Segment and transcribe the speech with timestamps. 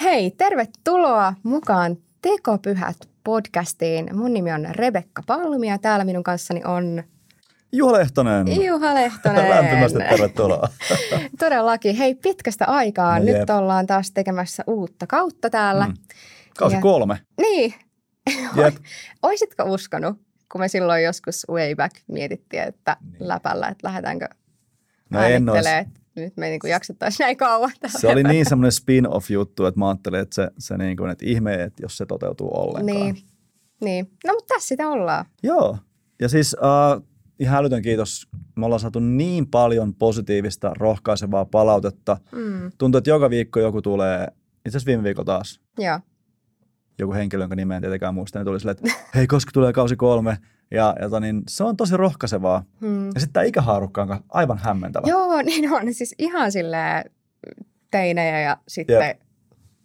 [0.00, 4.16] Hei, tervetuloa mukaan Tekopyhät podcastiin.
[4.16, 7.02] Mun nimi on Rebekka Palmi ja täällä minun kanssani on
[7.72, 8.64] Juha Lehtonen.
[8.64, 9.50] Juha Lehtonen.
[9.50, 10.68] Lämpimästi tervetuloa.
[11.38, 11.96] Todellakin.
[11.96, 13.18] Hei, pitkästä aikaa.
[13.18, 13.50] No Nyt jep.
[13.50, 15.86] ollaan taas tekemässä uutta kautta täällä.
[15.86, 15.94] Mm.
[16.58, 17.18] Kausi Ja- kolme.
[17.40, 17.74] Niin.
[18.56, 18.74] Jep.
[19.22, 20.16] Oisitko uskonut,
[20.52, 23.28] kun me silloin joskus way back mietittiin, että Niin.
[23.28, 24.28] läpällä, että lähdetäänkö
[25.10, 27.72] No en äänittelee, että nyt me ei niin jaksettaisiin näin kauan.
[27.86, 31.62] Se oli niin semmoinen spin-off-juttu, että mä ajattelin, että se, se niin kuin, että ihme,
[31.62, 32.86] että jos se toteutuu ollenkaan.
[32.86, 33.16] Niin.
[33.80, 34.10] niin.
[34.26, 35.24] No mutta tässä sitä ollaan.
[35.42, 35.78] Joo.
[36.20, 37.02] Ja siis äh,
[37.38, 38.28] ihan älytön kiitos.
[38.56, 42.16] Me ollaan saatu niin paljon positiivista, rohkaisevaa palautetta.
[42.32, 42.72] Mm.
[42.78, 44.28] Tuntuu, että joka viikko joku tulee,
[44.66, 46.00] itse asiassa viime viikolla taas, Joo.
[46.98, 49.96] Joku henkilö, jonka nimeä en tietenkään muista, niin tuli silleen, että hei, koska tulee kausi
[49.96, 50.38] kolme.
[50.70, 52.64] Ja, ja tota niin, se on tosi rohkaisevaa.
[52.80, 53.06] Mm.
[53.06, 55.08] Ja sitten tämä ikähaarukka on aivan hämmentävä.
[55.08, 55.94] Joo, niin on.
[55.94, 57.10] Siis ihan silleen
[57.90, 59.20] teinejä ja sitten Jep.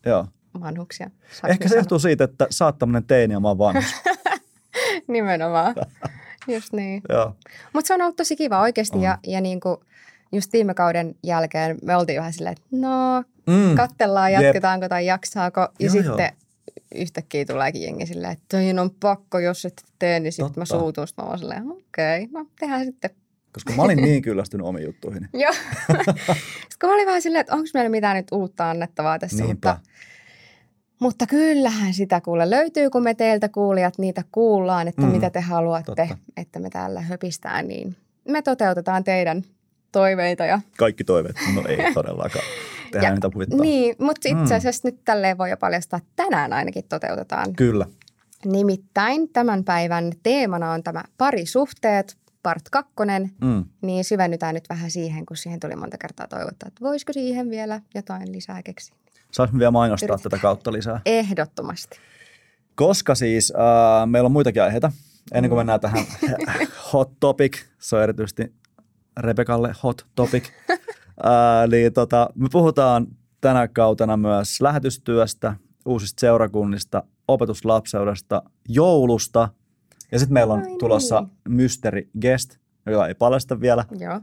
[0.05, 0.27] Joo.
[0.61, 1.09] vanhuksia.
[1.31, 3.85] Saanko Ehkä se johtuu siitä, että sä oot tämmöinen teini ja mä oon vanhus.
[3.91, 4.37] sanoa?
[5.07, 5.75] Nimenomaan.
[6.53, 7.01] Just niin.
[7.09, 7.35] Joo.
[7.73, 9.77] Mutta se on ollut tosi kiva oikeasti ja, ja niin kuin
[10.31, 13.75] just viime kauden jälkeen me oltiin vähän silleen, että no Mm.
[13.75, 14.41] kattellaan, Jep.
[14.41, 15.61] jatketaanko tai jaksaako.
[15.61, 16.31] Ja Joo, sitten
[16.95, 21.07] yhtäkkiä tuleekin jengi silleen, että toi on pakko, jos et tee, niin sitten mä suutun.
[21.07, 23.09] Sitten mä oon silleen, okei, okay, no tehdään sitten.
[23.53, 25.29] Koska mä olin niin kyllästynyt omiin juttuihin.
[25.43, 25.53] Joo.
[26.69, 29.69] sitten mä olin vähän silleen, että onko meillä mitään nyt uutta annettavaa tässä, Niinpä.
[29.69, 29.89] mutta
[30.99, 35.39] Mutta kyllähän sitä kuule löytyy, kun me teiltä kuulijat niitä kuullaan, että mm, mitä te
[35.39, 36.17] haluatte, totta.
[36.37, 37.95] että me täällä höpistään, niin
[38.27, 39.43] me toteutetaan teidän
[39.91, 40.45] toiveita.
[40.45, 41.35] Ja, Kaikki toiveet.
[41.55, 42.45] No ei todellakaan.
[42.91, 43.59] Tehdään Ja- mitä huvittaa.
[43.59, 44.57] niin, mutta itse Mm.
[44.57, 47.53] asiassa nyt tälleen voi jo paljastaa, että tänään ainakin toteutetaan.
[47.55, 47.85] Kyllä.
[48.45, 53.65] Nimittäin tämän päivän teemana on tämä parisuhteet, part kakkonen, Mm.
[53.81, 57.81] niin syvennytään nyt vähän siihen, kun siihen tuli monta kertaa toivottaa, että voisiko siihen vielä
[57.95, 58.95] jotain lisää keksiä.
[59.31, 60.31] Saanko me vielä mainostaa Yritetään.
[60.31, 61.01] tätä kautta lisää?
[61.05, 61.97] Ehdottomasti.
[62.75, 64.91] Koska siis äh, meillä on muitakin aiheita.
[65.33, 65.59] Ennen kuin Mm.
[65.59, 66.05] mennään tähän
[66.93, 68.53] hot topic, se on erityisesti
[69.19, 70.43] Rebekalle hot topic.
[71.25, 73.07] äh, eli tota, me puhutaan
[73.41, 79.49] tänä kautena myös lähetystyöstä, uusista seurakunnista, opetuslapseudesta, joulusta.
[80.11, 80.79] Ja sitten meillä on Ai niin.
[80.79, 83.85] tulossa mystery guest, joka ei paljasta vielä.
[83.99, 84.21] Joo.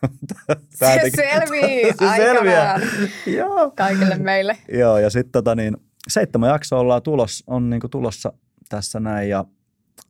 [0.78, 2.80] Tää Se selvii Se selviää.
[3.26, 3.72] Joo.
[3.76, 4.58] kaikille meille.
[4.68, 5.76] Joo, ja sitten tota niin,
[6.08, 8.32] seitsemän jaksoa ollaan tulos, on niinku tulossa
[8.68, 9.28] tässä näin.
[9.28, 9.44] Ja,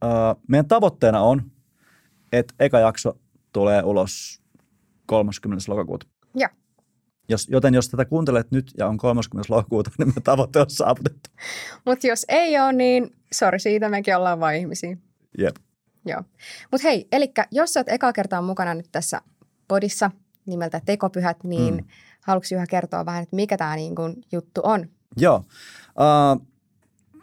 [0.04, 0.06] ö,
[0.48, 1.42] meidän tavoitteena on,
[2.32, 3.18] että eka jakso
[3.52, 4.43] tulee ulos
[5.06, 5.64] 30.
[5.72, 6.06] lokakuuta.
[6.34, 6.48] Joo.
[7.28, 9.54] Jos, joten jos tätä kuuntelet nyt ja on 30.
[9.54, 11.30] lokakuuta, niin meidän tavoite on saavutettu.
[11.86, 14.96] Mutta jos ei ole, niin sori siitä, mekin ollaan vain ihmisiä.
[15.38, 15.56] Jep.
[16.06, 16.22] Joo.
[16.70, 19.20] Mutta hei, eli jos sä oot eka kertaa mukana nyt tässä
[19.68, 20.10] podissa
[20.46, 21.84] nimeltä Tekopyhät, niin Mm.
[22.20, 24.88] haluatko Juha kertoa vähän, että mikä tämä niin kun juttu on?
[25.16, 25.36] Joo.
[25.88, 26.46] Uh,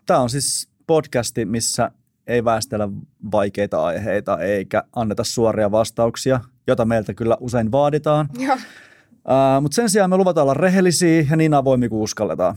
[0.05, 1.91] Tämä on siis podcasti, missä
[2.27, 2.89] ei väestellä
[3.31, 6.39] vaikeita aiheita eikä anneta suoria vastauksia,
[6.71, 8.29] jota meiltä kyllä usein vaaditaan.
[8.39, 8.55] Joo.
[8.55, 12.55] Uh, Mutta sen sijaan me luvataan olla rehellisiä ja niin avoimia kuin uskalletaan.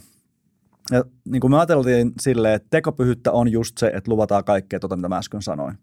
[0.90, 4.96] Ja niin kuin me ajateltiin silleen, että tekopyhyyttä on just se, että luvataan kaikkea tuota,
[4.96, 5.78] mitä mä äsken sanoin.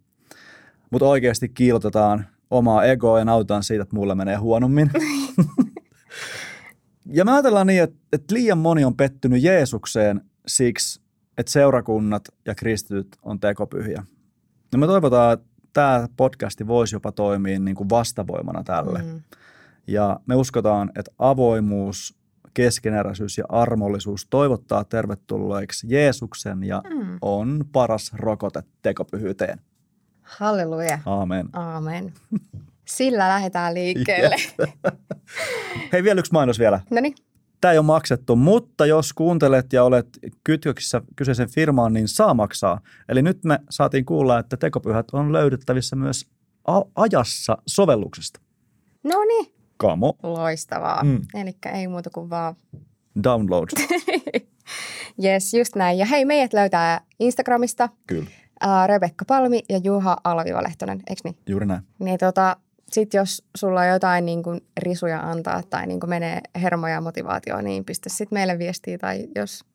[0.92, 4.92] Mutta oikeasti kiilotetaan omaa egoa ja nautitaan siitä, että mulle menee huonommin.
[7.06, 11.02] ja me ajatellaan niin, että, että liian moni on pettynyt Jeesukseen siksi,
[11.38, 14.04] että seurakunnat ja kristityt on tekopyhiä.
[14.72, 19.02] Ja me toivotaan, että tämä podcasti voisi jopa toimia niin kuin vastavoimana tälle.
[19.02, 19.22] Mm.
[19.88, 22.18] Ja me uskotaan, että avoimuus,
[22.54, 27.18] keskeneräisyys ja armollisuus toivottaa tervetulleeksi Jeesuksen ja Mm.
[27.22, 29.60] on paras rokote tekopyhyyteen.
[30.22, 31.00] Halleluja.
[31.06, 31.50] Aamen.
[31.54, 32.14] Aamen.
[32.88, 34.36] Sillä lähdetään liikkeelle.
[35.94, 36.80] Hei, vielä yksi mainos vielä.
[36.90, 37.16] No niin,
[37.62, 40.08] Tämä ei ole maksettu, mutta jos kuuntelet ja olet
[40.44, 42.82] kytköksissä kyseisen firmaan, niin saa maksaa.
[43.10, 46.26] Eli nyt me saatiin kuulla, että tekopyhät on löydettävissä myös
[46.96, 48.40] ajassa sovelluksesta.
[49.04, 49.54] no niin.
[49.78, 51.04] Kamo, Loistavaa.
[51.04, 51.22] Mm.
[51.34, 52.56] Eli ei muuta kuin vaan
[53.24, 53.70] download.
[55.24, 55.98] Yes, just näin.
[55.98, 58.30] Ja hei, meidät löytää Instagramista Kyllä,
[58.88, 61.38] Rebekka Palmi ja Juha Alviva Lehtonen, eikö niin?
[61.50, 61.82] juuri näin.
[62.00, 62.58] Niin tota,
[62.94, 67.02] sit jos sulla on jotain niin kuin risuja antaa tai niin kuin menee hermoja ja
[67.02, 68.98] motivaatioon, niin pistä sitten meille viestiä.
[68.98, 69.66] Tai jos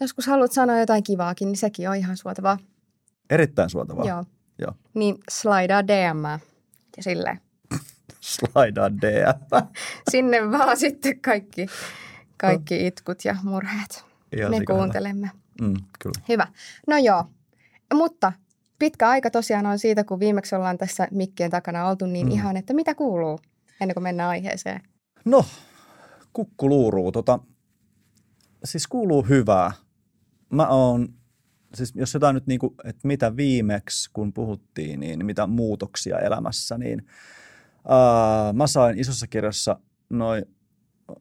[0.00, 2.58] joskus haluat sanoa jotain kivaakin, niin sekin on ihan suotavaa.
[3.30, 4.04] Erittäin suotavaa.
[4.04, 4.24] Joo.
[4.58, 4.72] Joo.
[4.94, 6.24] Niin slidaa DM
[6.96, 7.40] ja silleen.
[8.20, 9.66] Slaidaa DM.
[10.10, 11.66] Sinne vaan sitten kaikki,
[12.36, 14.04] kaikki itkut ja murheet.
[14.36, 15.30] Ihan Me kuuntelemme.
[15.60, 16.20] Mm, kyllä.
[16.28, 16.46] Hyvä.
[16.86, 17.24] No joo,
[17.94, 18.32] mutta
[18.78, 22.32] pitkä aika tosiaan on siitä, kun viimeksi ollaan tässä mikkien takana oltu, niin Mm.
[22.32, 23.38] ihan, että mitä kuuluu
[23.80, 24.80] ennen kuin mennään aiheeseen.
[25.24, 25.44] No,
[26.32, 27.12] kukkuluuruu.
[27.12, 27.38] Tota,
[28.64, 29.72] siis kuuluu hyvää.
[30.52, 31.08] Mä oon,
[31.74, 37.06] siis jos jotain nyt niinku, että mitä viimeksi kun puhuttiin, niin mitä muutoksia elämässä, niin
[37.88, 39.78] ää, mä sain isossa kirjassa
[40.10, 40.44] noin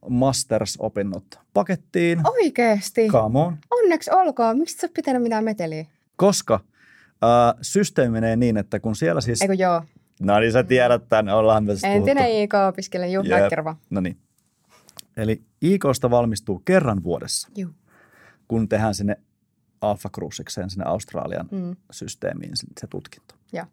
[0.10, 2.22] masters-opinnot pakettiin.
[2.28, 3.08] Oikeesti?
[3.08, 3.58] Come on.
[3.72, 4.58] Onneksi olkoon.
[4.58, 5.86] Miksi et sä pitänyt mitään meteliä?
[6.16, 6.60] Koska
[7.22, 9.42] ää, systeemi menee niin, että kun siellä siis...
[9.42, 9.84] Eikö joo?
[10.22, 11.98] No niin, sä tiedät tämän, ollaan myös puhuttu.
[12.10, 13.50] Entinen IK-opiskelija Juha.
[13.50, 13.76] Kerva.
[13.90, 14.18] No niin.
[15.18, 17.72] Eli IKsta valmistuu kerran vuodessa, Juu.
[18.48, 19.18] kun tehdään sinne
[19.82, 21.76] Alpha Cruisikseen, sinne Australian Mm.
[21.92, 23.36] systeemiin se, tutkinto.
[23.54, 23.66] Joo.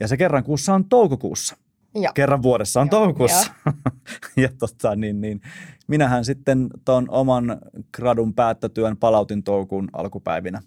[0.00, 1.56] Ja se kerran kuussa on toukokuussa.
[1.94, 2.12] Joo.
[2.14, 3.52] Kerran vuodessa on Joo, toukokuussa.
[4.36, 5.40] ja tota, niin, niin,
[5.86, 7.58] minähän sitten tuon oman
[7.96, 10.62] gradun päättötyön palautin toukokuun alkupäivinä.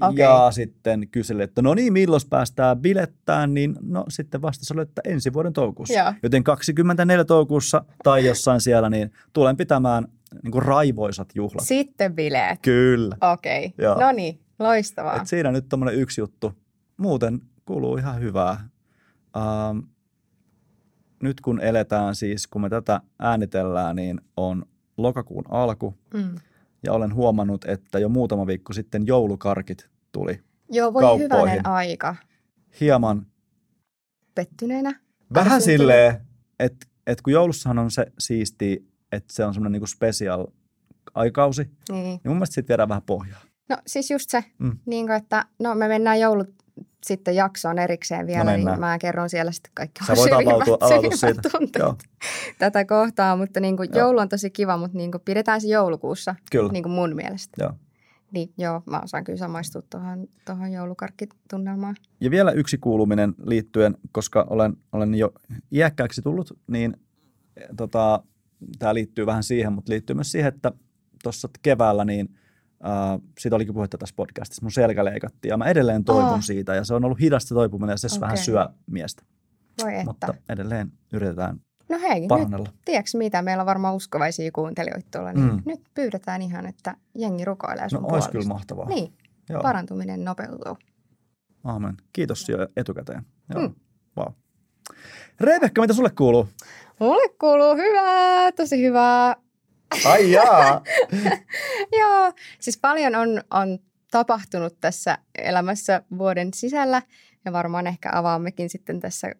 [0.00, 0.24] Okei.
[0.24, 5.02] Ja sitten kyselin, että no niin, milloin päästään bilettään, niin no sitten vastaus oli, että
[5.04, 5.98] ensi vuoden toukokuussa.
[5.98, 6.12] Joo.
[6.22, 10.08] Joten 24 toukokuussa tai jossain siellä, niin tulen pitämään
[10.42, 11.66] niin kuin raivoisat juhlat.
[11.66, 12.58] Sitten bileet.
[12.62, 13.16] Kyllä.
[13.32, 13.74] Okei.
[13.78, 14.00] Joo.
[14.00, 15.16] No niin, loistavaa.
[15.16, 16.52] Et siinä nyt tommonen yksi juttu.
[16.96, 18.68] Muuten kuuluu ihan hyvää.
[19.36, 19.78] Ähm,
[21.22, 24.64] nyt kun eletään siis, kun me tätä äänitellään, niin on
[24.96, 25.98] lokakuun alku.
[26.14, 26.34] Mm.
[26.82, 30.40] Ja olen huomannut, että jo muutama viikko sitten joulukarkit tuli
[30.70, 31.32] Joo, voi Kauppoihin.
[31.32, 32.16] hyvänen aika.
[32.80, 33.26] hieman
[34.34, 35.00] Pettyneenä?
[35.34, 36.16] vähän silleen,
[36.58, 40.46] että et kun joulussahan on se siisti, että se on semmoinen niinku special
[41.14, 42.20] aikausi, niin Niin.
[42.24, 43.40] mun mielestä siitä viedään vähän pohjaa.
[43.68, 44.78] No siis just se, mm.
[44.86, 46.54] niin kuin, että no me mennään joulut
[47.04, 48.80] sitten jaksoon erikseen vielä, No niin mennään.
[48.80, 51.78] mä kerron siellä sitten kaikki Sä voit syvimmät- avautua, syvimmät siitä.
[51.78, 51.96] Joo,
[52.58, 56.34] tätä kohtaa, mutta niin kuin joulu on tosi kiva, mutta niin kuin pidetään se joulukuussa,
[56.52, 56.72] kyllä.
[56.72, 57.64] niin kuin mun mielestä.
[57.64, 57.72] Joo.
[58.32, 61.96] Niin joo, mä osaan kyllä samaistua tuohon, tuohon joulukarkkitunnelmaan.
[62.20, 65.32] Ja vielä yksi kuuluminen liittyen, koska olen, olen jo
[65.72, 66.96] iäkkääksi tullut, niin
[67.76, 68.22] tota,
[68.78, 70.72] tämä liittyy vähän siihen, mutta liittyy myös siihen, että
[71.22, 72.28] tuossa keväällä niin
[72.84, 76.40] äh, siitä olikin puhetta tässä podcastissa, mun selkä leikattiin ja mä edelleen toivon Aa.
[76.40, 78.20] siitä ja se on ollut hidasta toipuminen ja se okay.
[78.20, 79.22] vähän syö miestä,
[79.82, 80.04] Voi että.
[80.04, 82.68] mutta edelleen yritetään no hei, nyt parannella.
[82.84, 85.62] tiedätkö mitä, meillä on varmaan uskovaisia kuuntelijoita tuolla, niin Mm.
[85.66, 88.30] nyt pyydetään ihan, että jengi rukoilee No sun olisi puolesta.
[88.32, 88.86] kyllä mahtavaa.
[88.88, 89.12] Niin,
[89.48, 89.62] Joo.
[89.62, 90.76] parantuminen nopeutuu.
[91.64, 91.96] Aamen.
[92.12, 93.22] Kiitos jo etukäteen.
[93.54, 93.68] Joo.
[93.68, 93.74] Mm.
[94.18, 94.32] Wow.
[95.40, 96.48] Rebekka, mitä sulle kuuluu?
[97.00, 99.36] Mulle kuuluu hyvää, tosi hyvää.
[100.04, 100.82] Ai jaa.
[102.00, 103.78] Joo, siis paljon on, on
[104.10, 107.02] tapahtunut tässä elämässä vuoden sisällä
[107.44, 109.32] ja varmaan ehkä avaammekin sitten tässä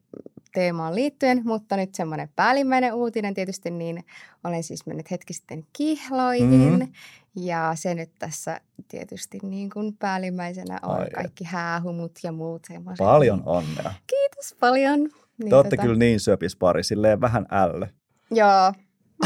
[0.54, 4.04] teemaan liittyen, mutta nyt semmoinen päällimmäinen uutinen tietysti, niin
[4.44, 6.80] olen siis mennyt hetki sitten kihloihin Mhm.
[6.80, 6.92] mm.
[7.36, 13.06] ja se nyt tässä tietysti niin kuin päällimmäisenä on Ai kaikki häähumut ja muut semmoiset.
[13.06, 13.92] Paljon onnea.
[14.06, 15.00] Kiitos paljon.
[15.38, 17.86] Niin Te olette kyllä niin söpis pari, silleen vähän ällö.
[18.30, 18.72] Joo.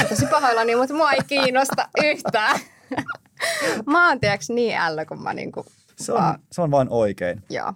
[0.09, 2.61] Tosi pahoillani, mutta mua ei kiinnosta yhtään.
[3.87, 5.67] Mä oon tiiäks niin ällö, kun mä niinku,
[5.97, 6.39] Se on, Aa.
[6.53, 7.43] se on vain oikein.
[7.51, 7.75] joo.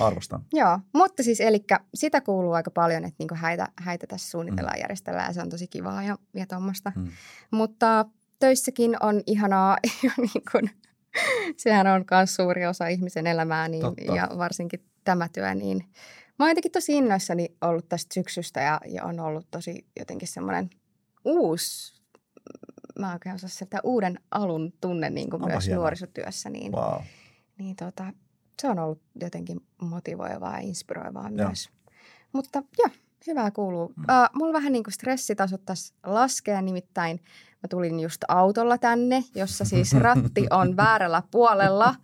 [0.00, 0.42] Arvostan.
[0.52, 1.64] Joo, mutta siis eli
[1.94, 5.48] sitä kuuluu aika paljon, että niinku häitä, häitä tässä suunnitellaan ja järjestellään ja se on
[5.48, 6.92] tosi kivaa ja, ja tuommoista.
[6.96, 7.08] Mm.
[7.50, 8.04] Mutta
[8.38, 10.70] töissäkin on ihanaa ja niin kun,
[11.56, 14.16] sehän on myös suuri osa ihmisen elämää niin, Totta.
[14.16, 15.84] ja varsinkin tämä työ, niin
[16.38, 20.70] mä oon jotenkin tosi innoissani ollut tästä syksystä ja, ja on ollut tosi jotenkin semmoinen
[21.28, 22.02] uusi,
[22.98, 25.82] mä oikein osaa sieltä uuden alun tunne niin kuin Onpa myös hienoa.
[25.82, 27.02] nuorisotyössä, niin, Wow.
[27.58, 28.12] niin tota,
[28.62, 31.46] se on ollut jotenkin motivoivaa ja inspiroivaa Joo.
[31.46, 31.70] myös.
[32.32, 32.88] Mutta joo,
[33.26, 33.88] hyvää kuuluu.
[33.96, 34.02] Mm.
[34.02, 37.20] Uh, mulla vähän niin kuin stressitasot tässä laskee, nimittäin
[37.62, 41.94] mä tulin just autolla tänne, jossa siis ratti on väärällä puolella,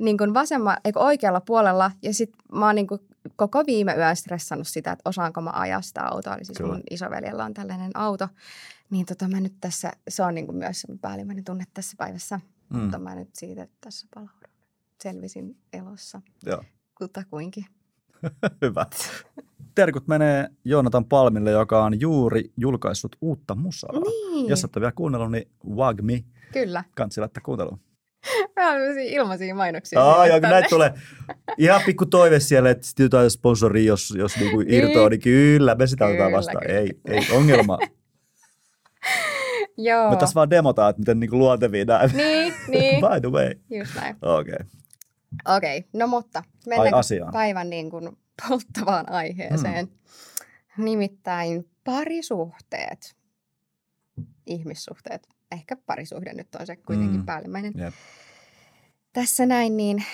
[0.00, 1.90] niin kuin vasemma, eikö oikealla puolella.
[2.02, 3.00] Ja sitten mä oon niin kuin
[3.36, 6.36] koko viime yön stressannut sitä, että osaanko mä ajaa sitä autoa.
[6.36, 6.72] Eli siis Kyllä.
[6.72, 8.28] mun isoveljellä on tällainen auto.
[8.90, 12.40] Niin tota mä nyt tässä, se on niin kuin myös päällimmäinen tunne tässä päivässä.
[12.70, 12.78] Mm.
[12.78, 14.50] Mutta mä nyt siitä tässä palaudun.
[15.02, 16.64] Selvisin elossa Joo.
[16.98, 17.66] kutakuinkin.
[18.62, 18.86] Hyvä.
[19.74, 23.92] Terkut menee Joonatan Palmille, joka on juuri julkaissut uutta musaa.
[23.92, 26.84] Niin, Jos et ole vielä kuunnellut, niin Wag Me, kyllä.
[26.94, 27.80] kansi laittaa kuunteluun.
[28.56, 30.04] Mä ilmaisia mainoksia.
[30.04, 30.94] Aa, joo, näitä tulee.
[31.58, 35.86] Ihan pikku toive siellä, että sitten jotain sponsoria, jos, jos niinku irtoaa, niin kyllä, me
[35.86, 36.66] sitä otetaan vastaan.
[36.66, 36.78] kyllä.
[36.78, 37.78] Ei, ei ongelma.
[39.76, 40.10] Joo.
[40.10, 42.06] Me tässä vaan demotaan, että miten niinku luontevia nämä.
[42.06, 43.00] Niin, niin.
[43.04, 43.54] By the way.
[43.70, 44.16] Just näin.
[44.22, 44.54] Okei.
[44.54, 44.66] Okay.
[45.56, 45.90] Okei, okay.
[45.92, 46.42] no mutta
[46.92, 47.32] asiaan.
[47.32, 49.84] päivän niin kuin polttavaan aiheeseen.
[49.86, 50.84] Mm.
[50.84, 53.16] Nimittäin parisuhteet,
[54.46, 57.26] ihmissuhteet, ehkä parisuhde nyt on se kuitenkin Mm.
[57.26, 57.72] päällimmäinen.
[57.76, 57.94] Jep.
[59.12, 60.04] Tässä näin, niin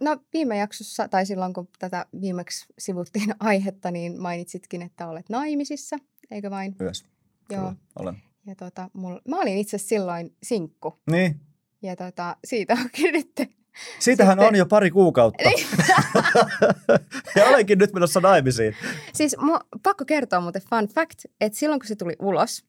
[0.00, 5.96] no viime jaksossa, tai silloin kun tätä viimeksi sivuttiin aihetta, niin mainitsitkin, että olet naimisissa,
[6.30, 6.76] eikö vain?
[6.82, 7.04] Yes.
[7.50, 7.60] Joo.
[7.60, 8.16] Kyllä, olen.
[8.46, 11.40] Ja tota, mul, mä olin itse silloin sinkku, Niin.
[11.82, 13.58] ja tota, siitä onkin nyt
[13.98, 15.42] Siitähän Sitten- on jo pari kuukautta.
[17.36, 18.76] ja olenkin nyt menossa naimisiin.
[19.12, 22.64] Siis mu, pakko kertoa muuten fun fact, että silloin kun se tuli ulos,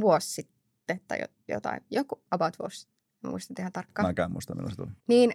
[0.00, 0.55] vuosi sitten
[1.08, 2.88] tai jo- jotain, joku about vuosi,
[3.24, 4.90] en muista ihan tarkkaan, Mä en muista, milloin se tuli.
[5.08, 5.32] niin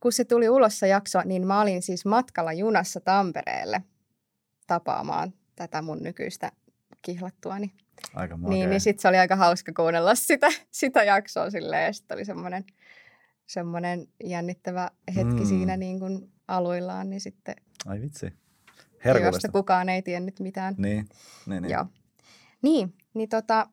[0.00, 3.82] kun se tuli ulos se jakso, niin mä olin siis matkalla junassa Tampereelle
[4.66, 6.52] tapaamaan tätä mun nykyistä
[7.02, 7.72] kihlattuani.
[8.14, 8.50] Aika makea.
[8.56, 12.24] Niin, niin sitten se oli aika hauska kuunnella sitä, sitä jaksoa silleen, ja sitten oli
[12.24, 12.64] semmoinen,
[13.46, 15.46] semmoinen jännittävä hetki Mm.
[15.46, 17.54] siinä niin kuin aluillaan, niin sitten,
[17.86, 18.26] Ai vitsi.
[18.26, 18.38] josta
[19.04, 19.48] Herkullista.
[19.48, 20.74] kukaan ei tiennyt mitään.
[20.78, 21.06] Niin,
[21.46, 21.72] niin, niin.
[21.72, 21.86] Joo.
[22.62, 23.66] Niin, niin tota...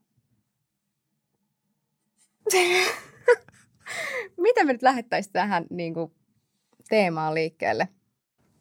[4.38, 6.12] Miten me nyt lähettäisiin tähän niin kuin,
[6.90, 7.88] teemaan liikkeelle?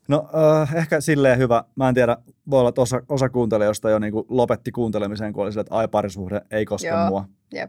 [0.09, 0.29] No
[0.63, 1.65] äh, ehkä silleen hyvä.
[1.77, 2.17] Mä en tiedä,
[2.51, 5.89] voi olla, että osa, osa kuuntelijoista jo niinku lopetti kuuntelemisen, kun oli sille, että ai
[5.89, 7.09] parisuhde ei koske Joo.
[7.09, 7.29] mua.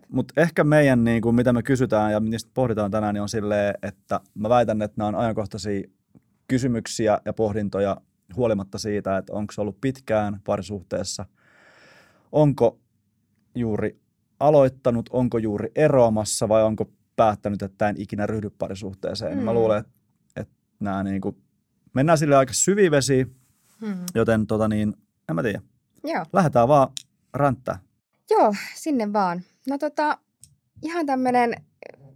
[0.09, 3.75] Mutta ehkä meidän, niin kuin, mitä me kysytään ja mistä pohditaan tänään, niin on silleen,
[3.83, 5.81] että mä väitän, että nämä on ajankohtaisia
[6.47, 7.97] kysymyksiä ja pohdintoja
[8.35, 11.25] huolimatta siitä, että onko se ollut pitkään parisuhteessa,
[12.31, 12.79] onko
[13.55, 13.99] juuri
[14.39, 19.37] aloittanut, onko juuri eroamassa vai onko päättänyt, että en ikinä ryhdy parisuhteeseen.
[19.37, 19.43] Mm.
[19.43, 19.55] Mä Mm.
[19.57, 19.91] luulen, että,
[20.35, 21.37] että nämä niin kuin,
[21.93, 23.35] mennään sille aika syvivesiin,
[23.81, 24.05] Hmm.
[24.15, 24.93] joten tota niin,
[25.29, 25.61] en mä tiedä.
[26.03, 26.25] Joo.
[26.33, 26.87] Lähdetään vaan
[27.33, 27.79] ränttää.
[28.29, 29.41] Joo, sinne vaan.
[29.67, 30.17] No tota,
[30.81, 31.53] ihan tämmöinen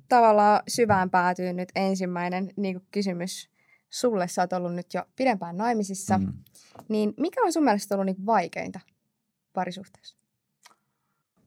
[0.09, 3.49] tavallaan syvään päätyy nyt ensimmäinen niin kuin kysymys
[3.89, 4.27] sulle.
[4.27, 6.17] Sä oot ollut nyt jo pidempään naimisissa.
[6.17, 6.25] Mm.
[6.25, 6.33] Mm.
[6.89, 8.79] Niin mikä on sun mielestä ollut niin vaikeinta
[9.53, 10.17] parisuhteessa?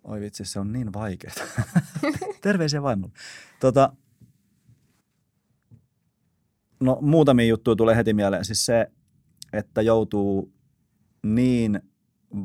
[0.04, 1.34] Oi vitsi, se on niin vaikeaa.
[2.42, 3.14] Terveisiä vaimolle.
[3.60, 3.92] Tota,
[6.80, 8.44] no muutamia juttuja tulee heti mieleen.
[8.44, 8.90] Siis se,
[9.52, 10.52] että joutuu
[11.22, 11.80] niin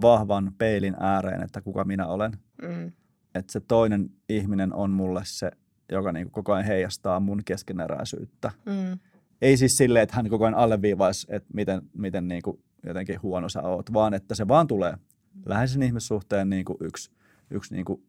[0.02, 2.32] vahvan peilin ääreen, että kuka minä olen.
[2.62, 2.92] Mm.
[3.36, 5.52] Että se toinen ihminen on mulle se,
[5.92, 8.52] joka niinku koko ajan heijastaa mun keskeneräisyyttä.
[8.66, 9.00] Mm.
[9.42, 13.62] Ei siis silleen, että hän koko ajan alleviivaisi, että miten, miten niinku jotenkin huono sä
[13.62, 14.94] oot, vaan että se vaan tulee
[15.46, 17.12] läheisen ihmissuhteen niinku yksi,
[17.52, 18.04] yksi niinku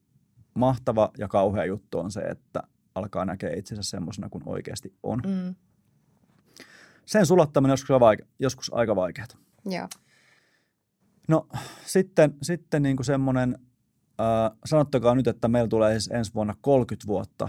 [0.55, 2.63] mahtava ja kauhea juttu on se, että
[2.95, 5.23] alkaa näkeä itsensä semmoisena kuin oikeasti on.
[5.27, 5.55] Mm.
[7.07, 9.27] Sen sulattaminen joskus, vaike- joskus aika vaikeaa.
[9.65, 9.89] Joo.
[11.29, 11.49] No
[11.87, 13.59] sitten, sitten niinku semmoinen,
[14.21, 17.49] äh, sanottakaa nyt, että meillä tulee siis ensi vuonna 30 vuotta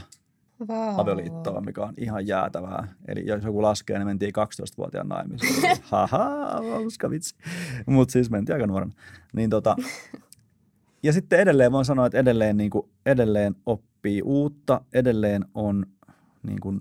[0.70, 1.00] Wow.
[1.00, 2.88] avioliittoa, mikä on ihan jäätävää.
[3.08, 5.78] Eli jos joku laskee, niin mentiin 12-vuotiaan naimisiin.
[5.82, 6.30] Haha,
[6.72, 7.36] hauska vitsi.
[7.86, 8.92] Mutta siis mentiin aika nuorena.
[9.34, 9.76] Niin tota,
[11.04, 15.86] ja sitten edelleen voin sanoa, että edelleen, niin kuin, edelleen oppii uutta, edelleen on
[16.44, 16.80] niin kuin,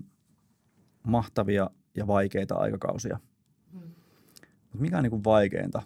[1.03, 3.19] mahtavia ja vaikeita aikakausia.
[4.73, 5.81] Mut mikä on niin kuin vaikeinta?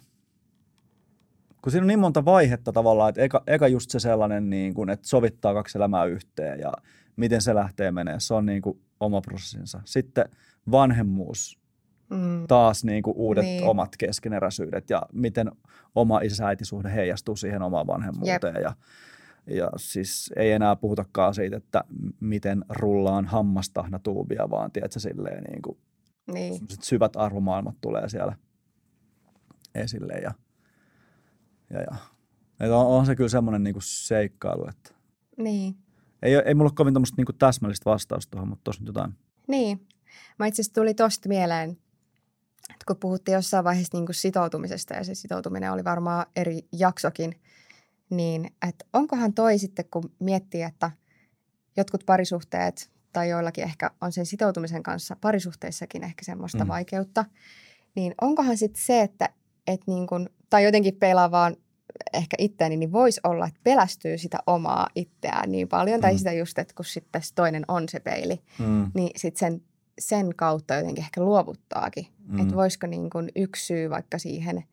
[1.62, 4.90] Kun siinä on niin monta vaihetta tavallaan, että eka, eka just se sellainen, niin kuin,
[4.90, 6.72] että sovittaa kaksi elämää yhteen ja
[7.16, 8.20] miten se lähtee menee.
[8.20, 9.80] Se on niin kuin oma prosessinsa.
[9.84, 10.28] Sitten
[10.70, 11.58] vanhemmuus,
[12.10, 12.46] Mm.
[12.48, 13.64] taas niin kuin uudet Niin.
[13.64, 15.50] omat keskeneräisyydet ja miten
[15.94, 18.62] oma isä-äitisuhde heijastuu siihen omaan vanhemmuuteen.
[18.62, 18.72] Ja,
[19.46, 21.84] ja siis ei enää puhutakaan siitä, että
[22.20, 25.78] miten rullaan hammastahnatuubia, vaan tiedätkö, silleen niin kuin
[26.32, 26.60] Niin.
[26.82, 28.36] syvät arvomaailmat tulee siellä
[29.74, 30.12] esille.
[30.12, 30.34] Ja,
[31.70, 31.96] ja, ja.
[32.60, 34.90] Et on, on, se kyllä semmoinen niin kuin seikkailu, että
[35.36, 35.76] Niin.
[36.22, 39.14] ei, ei mulla ole kovin tämmöistä niin kuin täsmällistä vastausta tuohon, mutta tuossa nyt jotain.
[39.48, 39.86] Niin.
[40.38, 41.78] Mä itse asiassa tuli tosta mieleen,
[42.86, 47.40] kun puhuttiin jossain vaiheessa niin kuin sitoutumisesta ja se sitoutuminen oli varmaan eri jaksokin,
[48.10, 50.90] niin että onkohan toi sitten, kun miettii, että
[51.76, 56.68] jotkut parisuhteet tai joillakin ehkä on sen sitoutumisen kanssa parisuhteissakin ehkä semmoista Mm.
[56.68, 57.24] vaikeutta,
[57.94, 59.28] niin onkohan sitten se, että
[59.66, 61.56] et niin kun, tai jotenkin peilaa vaan
[62.14, 66.18] ehkä itseäni, niin voisi olla, että pelästyy sitä omaa itseään niin paljon, tai Mm.
[66.18, 68.90] sitä just, että kun sitten toinen on se peili, Mm.
[68.94, 69.62] niin sitten sen,
[69.98, 72.06] sen kautta jotenkin ehkä luovuttaakin.
[72.28, 72.38] Mm.
[72.38, 74.64] Että voisiko niin kun yksi syy vaikka siihen,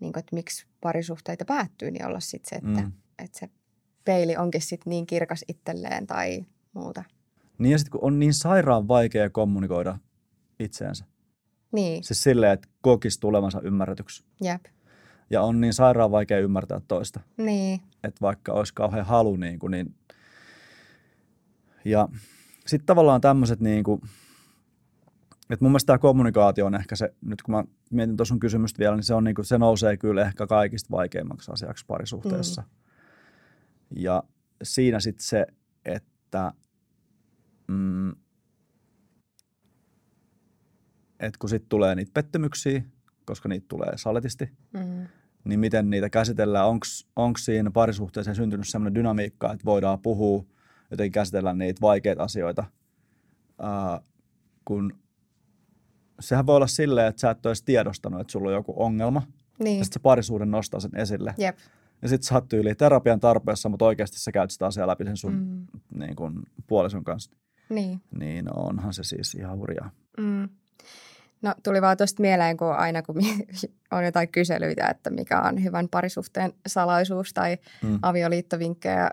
[0.00, 2.92] niin kun, että miksi parisuhteita päättyy, niin olla sitten se, että, Mm.
[3.18, 3.48] että se
[4.04, 7.04] peili onkin sitten niin kirkas itselleen tai muuta.
[7.58, 9.98] Niin ja sitten kun on niin sairaan vaikea kommunikoida
[10.60, 11.04] itseensä.
[11.72, 14.24] Niin, Siis silleen, että kokisi tulevansa ymmärretyksi.
[14.40, 14.64] jep.
[15.30, 17.20] Ja on niin sairaan vaikea ymmärtää toista.
[17.36, 19.94] Niin, Että vaikka olisi kauhean halu, niin, kuin, niin
[21.84, 22.08] ja
[22.66, 24.00] sitten tavallaan tämmöiset, niin kuin,
[25.50, 28.96] että mun mielestä tämä kommunikaatio on ehkä se, nyt kun mä mietin tuossa kysymystä vielä,
[28.96, 32.62] niin se, on, niin kuin, se nousee kyllä ehkä kaikista vaikeimmaksi asiaksi parisuhteessa.
[32.62, 32.68] Mm.
[33.96, 34.22] Ja
[34.62, 35.46] siinä sitten se,
[35.84, 36.52] että
[37.68, 38.10] mm,
[41.20, 42.82] et kun sitten tulee niitä pettymyksiä,
[43.24, 45.06] koska niitä tulee saletisti, Mm.
[45.44, 46.66] niin miten niitä käsitellään?
[47.16, 50.44] Onko siinä parisuhteeseen syntynyt sellainen dynamiikka, että voidaan puhua,
[50.90, 52.64] jotenkin käsitellä niitä vaikeita asioita,
[53.58, 54.00] ää,
[54.64, 55.03] kun
[56.20, 59.22] sehän voi olla silleen, että sä et ole edes tiedostanut, että sulla on joku ongelma,
[59.58, 61.34] Niin, ja sitten se parisuhde nostaa sen esille.
[61.38, 61.56] jep.
[62.02, 65.16] Ja sitten sä oot tyyli terapian tarpeessa, mutta oikeasti sä käyt sitä asiaa läpi sen
[65.16, 65.66] sun Mm.
[65.98, 67.30] niin kun, puolison kanssa.
[67.68, 68.00] Niin.
[68.18, 69.90] Niin onhan se siis ihan hurjaa.
[70.18, 70.48] Mm.
[71.42, 73.16] No tuli vaan tuosta mieleen, kun aina kun
[73.92, 77.98] on jotain kyselyitä, että mikä on hyvän parisuhteen salaisuus tai Mm.
[78.02, 79.10] avioliittovinkkejä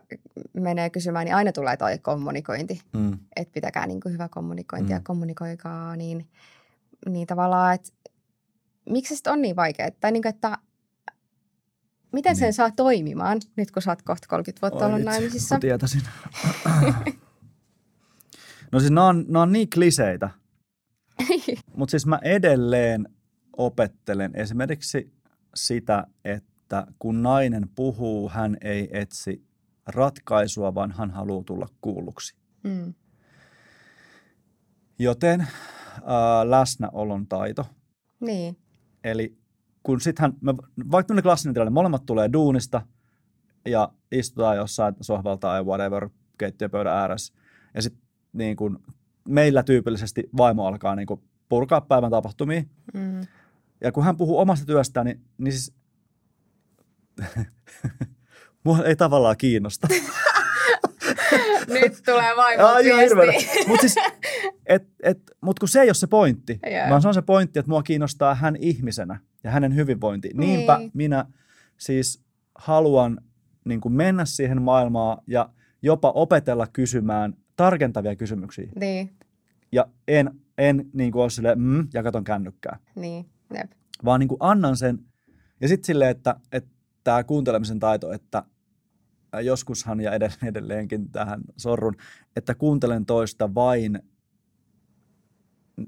[0.54, 2.82] menee kysymään, niin aina tulee toi kommunikointi.
[2.94, 3.18] Mm.
[3.36, 5.04] Että pitäkää niin kuin hyvä kommunikointi ja Mm.
[5.04, 6.28] kommunikoikaa, niin,
[7.10, 7.90] niin tavallaan, että
[8.90, 9.92] miksi se on niin vaikea?
[9.92, 10.58] Tai niin kuin, että
[12.14, 12.54] miten sen Niin.
[12.54, 15.60] saa toimimaan, nyt kun sä oot kohta 30 vuotta ollut vitsi, naimisissa?
[15.60, 16.02] tietäisin.
[18.72, 20.30] no siis nämä on, nämä on niin kliseitä,
[21.78, 23.10] mutta siis mä edelleen
[23.58, 25.14] opettelen esimerkiksi
[25.56, 29.46] sitä, että kun nainen puhuu, hän ei etsi
[29.88, 32.36] ratkaisua, vaan hän haluaa tulla kuulluksi.
[32.64, 32.94] mm.
[35.00, 35.48] Joten
[36.06, 37.66] ää, läsnäolon taito.
[38.20, 38.58] Niin,
[39.04, 39.38] Eli
[39.84, 40.54] kun sittenhän, me,
[40.92, 42.82] vaikka tämmöinen klassinen tilanne, molemmat tulee duunista
[43.66, 47.34] ja istutaan jossain sohvalta tai whatever keittiöpöydän ääressä.
[47.74, 48.02] Ja sitten
[48.34, 48.84] niin kun,
[49.28, 52.64] meillä tyypillisesti vaimo alkaa niin kun, purkaa päivän tapahtumia.
[52.94, 53.22] mm.
[53.82, 55.74] Ja kun hän puhuu omasta työstään, niin, niin siis
[58.66, 59.88] mua ei tavallaan kiinnosta.
[61.68, 63.68] nyt tulee vaimo viesti.
[63.68, 63.96] Mutta siis,
[64.76, 66.90] et, et, mut kun se ei ole se pointti, Joo.
[66.90, 70.30] vaan se on se pointti, että mua kiinnostaa hän ihmisenä ja hänen hyvinvointi.
[70.34, 70.92] Niinpä Niin.
[70.94, 71.26] minä
[71.78, 72.24] siis
[72.56, 73.22] haluan
[73.66, 75.50] niin kuin mennä siihen maailmaan ja
[75.82, 78.72] jopa opetella kysymään tarkentavia kysymyksiä.
[78.80, 79.14] Niin,
[79.72, 83.72] Ja en, en niin kuin ole silleen, mm, ja katon kännykkää, niin, jep.
[84.06, 85.00] vaan niin kuin annan sen.
[85.62, 86.70] Ja sitten silleen, että, että
[87.04, 88.44] tämä kuuntelemisen taito, että
[89.44, 91.96] joskushan ja edelleen, edelleenkin tähän sorrun,
[92.36, 94.00] että kuuntelen toista vain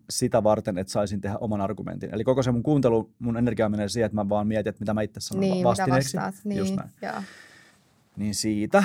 [0.10, 2.10] sitä varten, että saisin tehdä oman argumentin.
[2.16, 4.94] Eli koko se mun kuuntelu, mun energia menee siihen, että mä vaan mietin, että mitä
[4.94, 6.18] mä itse sanon Niin, mitä vastineeksi.
[6.18, 6.36] vastaat.
[6.56, 6.90] Just Niin, näin.
[7.02, 7.24] joo.
[8.18, 8.84] Niin siitä.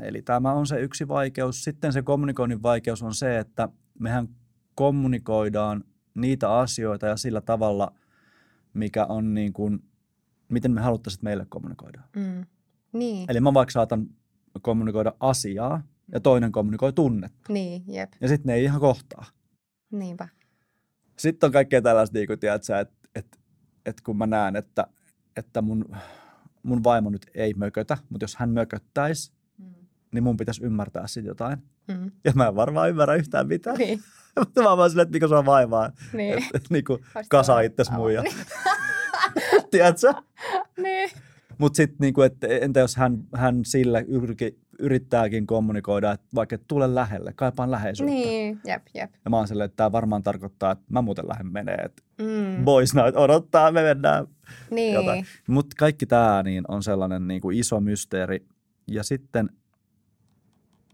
[0.00, 1.64] Eli tämä on se yksi vaikeus.
[1.64, 3.68] Sitten se kommunikoinnin vaikeus on se, että
[3.98, 4.28] mehän
[4.74, 7.92] kommunikoidaan niitä asioita ja sillä tavalla,
[8.74, 9.82] mikä on niin kuin,
[10.48, 12.08] miten me haluttaisiin, että meille kommunikoidaan.
[12.16, 12.46] Mm.
[12.92, 14.06] Niin, Eli mä vaikka saatan
[14.62, 17.52] kommunikoida asiaa ja toinen kommunikoi tunnetta.
[17.52, 18.12] niin, jep.
[18.20, 19.24] Ja sitten ne ei ihan kohtaa.
[19.90, 20.28] Niinpä.
[21.20, 23.38] Sitten on kaikkea tällaista, niin kuin, tiedätkö, että, että,
[23.86, 24.86] että kun mä näen, että,
[25.36, 25.84] että mun,
[26.62, 29.66] mun vaimo nyt ei mökötä, mutta jos hän mököttäisi, Mm.
[30.12, 31.58] niin mun pitäisi ymmärtää sitten jotain.
[31.88, 32.10] Mm.
[32.24, 33.76] Ja mä en varmaan ymmärrä yhtään mitään.
[33.78, 34.00] Niin,
[34.38, 35.92] Mutta mä vaan silleen, että mikä sua vaivaa.
[36.12, 36.34] niin.
[36.34, 38.22] Että et, niinku Olisi kasa itses muija.
[38.22, 38.34] Niin.
[39.70, 40.14] Tiedätkö?
[40.76, 41.10] niin.
[41.58, 46.64] Mutta sitten niinku, että entä jos hän, hän sillä yrki, yrittääkin kommunikoida, että vaikka et
[46.68, 48.14] tule lähelle, kaipaan läheisyyttä.
[48.14, 49.10] Niin, jep, jep.
[49.24, 51.74] Ja mä oon silleen, että tämä varmaan tarkoittaa, että mä muuten lähden menee.
[51.84, 52.64] Että Mm.
[52.64, 54.26] boys night odottaa, me mennään
[54.70, 55.26] Niin, jotain.
[55.48, 58.46] Mutta kaikki tämä niin on sellainen niin kuin iso mysteeri.
[58.86, 59.50] Ja sitten,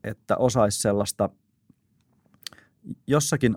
[0.04, 1.30] että osaisi sellaista,
[3.06, 3.56] jossakin,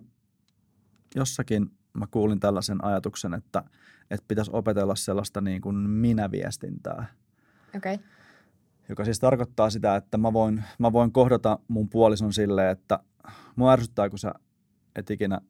[1.15, 3.63] jossakin mä kuulin tällaisen ajatuksen, että,
[4.11, 7.05] että pitäisi opetella sellaista niin kuin minäviestintää,
[7.75, 7.93] okei.
[7.95, 8.05] Okay.
[8.89, 12.99] Joka siis tarkoittaa sitä, että mä voin, mä voin kohdata mun puolison silleen, että
[13.55, 14.33] mua ärsyttää, kun sä
[14.95, 15.41] et ikinä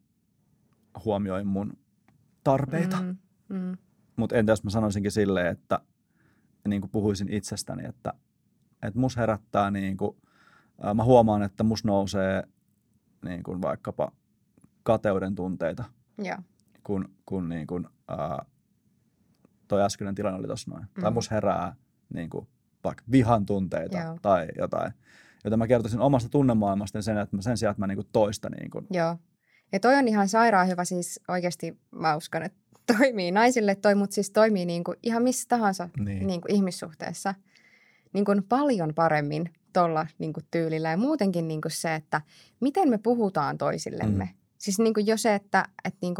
[1.05, 1.73] huomioi mun
[2.43, 3.01] tarpeita.
[3.01, 3.17] Mm.
[3.49, 3.77] Mm.
[4.15, 5.79] Mutta entä jos mä sanoisinkin silleen, että
[6.67, 8.13] niin kuin puhuisin itsestäni, että,
[8.83, 10.17] että mus herättää, niin kuin,
[10.93, 12.43] mä huomaan, että mus nousee
[13.25, 14.11] niin kuin vaikkapa
[14.83, 15.83] kateuden tunteita,
[16.17, 16.37] Joo.
[16.83, 18.45] kun, kun niin kuin, ää,
[19.67, 20.83] toi äskeinen tilanne oli tossa noin.
[20.83, 21.01] Mm.
[21.01, 21.75] Tai mus herää
[22.13, 22.47] niin kuin,
[22.83, 24.17] vaikka vihan tunteita Joo.
[24.21, 24.93] tai jotain.
[25.43, 28.49] Joten mä kertoisin omasta tunnemaailmasta sen, että mä sen sijaan, että mä niin kuin toista
[28.49, 29.17] niin kuin, Joo.
[29.71, 32.59] Ja toi on ihan sairaan hyvä siis oikeasti, mä uskon, että
[32.97, 36.27] toimii naisille toi, mutta siis toimii niin kuin ihan missä tahansa Niin.
[36.27, 37.35] niin kuin ihmissuhteessa
[38.13, 40.89] niin kuin paljon paremmin tuolla niin kuin tyylillä.
[40.89, 42.21] Ja muutenkin niin kuin se, että
[42.59, 44.25] miten me puhutaan toisillemme.
[44.25, 44.31] Mm.
[44.57, 46.15] Siis niin kuin jo se, että, että, niin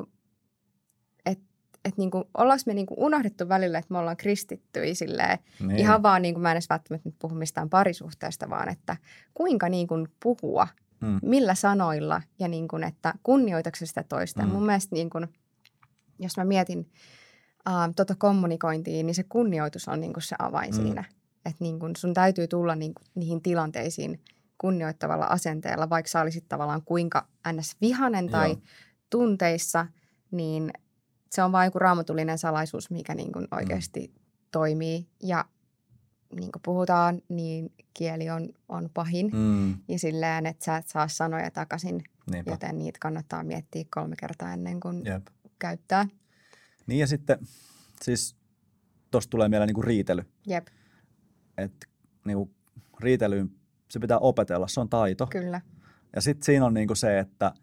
[1.79, 4.93] kuin, että, että niin kuin, ollaanko me niin kuin unohdettu välillä, että me ollaan kristittyjä
[4.93, 5.79] silleen, niin.
[5.79, 8.97] Ihan vaan, niin kuin mä en edes välttämättä nyt puhu mistään parisuhteesta, vaan että
[9.33, 10.67] kuinka niin kuin puhua,
[11.01, 11.19] Mm.
[11.23, 14.41] millä sanoilla ja niin kuin, että kunnioitatko sitä toista.
[14.43, 14.49] Mm.
[14.49, 15.27] Mun mielestä niin kuin,
[16.19, 16.79] jos mä mietin
[17.69, 20.81] uh, tota kommunikointia, niin se kunnioitus on niin kuin se avain Mm.
[20.81, 21.03] siinä.
[21.45, 24.21] että niin kun sun täytyy tulla niin, niihin tilanteisiin
[24.57, 27.75] kunnioittavalla asenteella, vaikka sä olisit tavallaan kuinka ns.
[27.81, 28.59] vihanen tai Joo.
[29.09, 29.85] tunteissa,
[30.31, 30.71] niin
[31.29, 34.21] se on vain joku raamatullinen salaisuus, mikä niin kun oikeasti mm.
[34.51, 35.07] toimii.
[35.23, 35.45] Ja
[36.35, 39.29] niin kuin puhutaan, niin kieli on, on pahin.
[39.33, 42.51] Mm, Ja silleen, että sä et saa sanoja takaisin, niinpä.
[42.51, 45.27] joten niitä kannattaa miettiä kolme kertaa ennen kuin Jep.
[45.59, 46.07] käyttää.
[46.87, 47.37] Niin ja sitten
[48.01, 48.35] siis
[49.11, 50.23] tuosta tulee mieleen niinku riitely.
[50.47, 50.67] Jep,
[51.57, 51.87] Että
[52.25, 52.51] niinku
[52.99, 53.49] riitelyyn
[53.89, 55.27] se pitää opetella, se on taito.
[55.27, 55.61] kyllä.
[56.15, 57.53] Ja sitten siinä on niinku se, että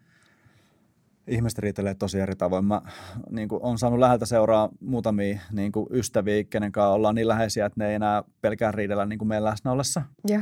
[1.27, 2.65] ihmiset riitelee tosi eri tavoin.
[2.65, 2.81] Mä
[3.29, 7.89] niinku, on saanut läheltä seuraa muutamia niinku, ystäviä, kenen kanssa ollaan niin läheisiä, että ne
[7.89, 10.01] ei enää pelkää riidellä niinku meidän läsnä ollessa.
[10.27, 10.41] Joo.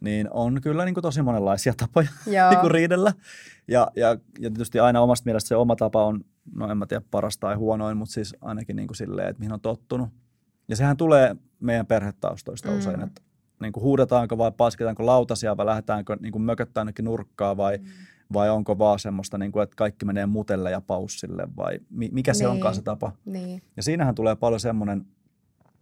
[0.00, 2.50] Niin on kyllä niinku, tosi monenlaisia tapoja Joo.
[2.50, 3.12] niinku, riidellä.
[3.68, 7.04] Ja, ja, ja tietysti aina omasta mielestä se oma tapa on, no en mä tiedä
[7.10, 10.08] paras tai huonoin, mutta siis ainakin niinku silleen, että mihin on tottunut.
[10.68, 12.78] Ja sehän tulee meidän perhetaustoista Mm.
[12.78, 13.22] usein, että
[13.60, 17.84] niin kuin huudetaanko vai pasketaanko lautasia vai lähdetäänkö niin kuin mököttää nurkkaa vai, Mm.
[18.32, 22.34] Vai onko vaan semmoista, niin kuin, että kaikki menee mutelle ja paussille vai mi- mikä
[22.34, 22.50] se Niin.
[22.50, 23.12] onkaan se tapa.
[23.24, 23.62] Niin.
[23.76, 25.06] Ja siinähän tulee paljon semmoinen,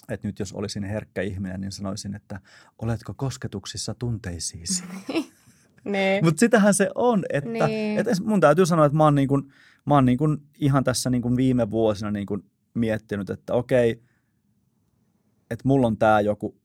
[0.09, 2.41] että nyt jos olisin herkkä ihminen, niin sanoisin, että
[2.83, 4.85] oletko kosketuksissa tunteisiisi.
[5.85, 6.25] Niin.
[6.25, 7.99] Mutta sitähän se on, että Niin.
[7.99, 9.53] et es- mun täytyy sanoa, että mä oon, niin kuin,
[9.87, 14.03] mä oon niin kuin ihan tässä niin kuin viime vuosina niin kuin miettinyt, että okei,
[15.51, 16.61] että mulla on tää joku,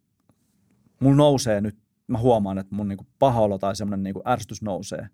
[0.99, 4.61] mulla nousee nyt, mä huomaan, että mun niin kuin paha olo tai semmoinen niin ärsytys
[4.61, 5.07] nousee.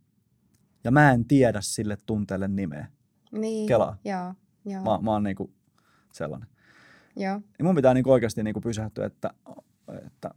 [0.84, 2.88] Ja mä en tiedä sille tunteelle nimeä.
[3.32, 3.68] niin.
[3.68, 3.98] Kelaa.
[4.06, 4.34] Joo.
[4.66, 4.84] Joo.
[4.84, 5.54] Mä, mä oon niin kuin
[6.14, 6.50] sellainen.
[7.16, 7.42] Joo.
[7.60, 9.34] Ja mun pitää niin kuin oikeasti niin kuin pysähtyä, että,
[10.06, 10.32] että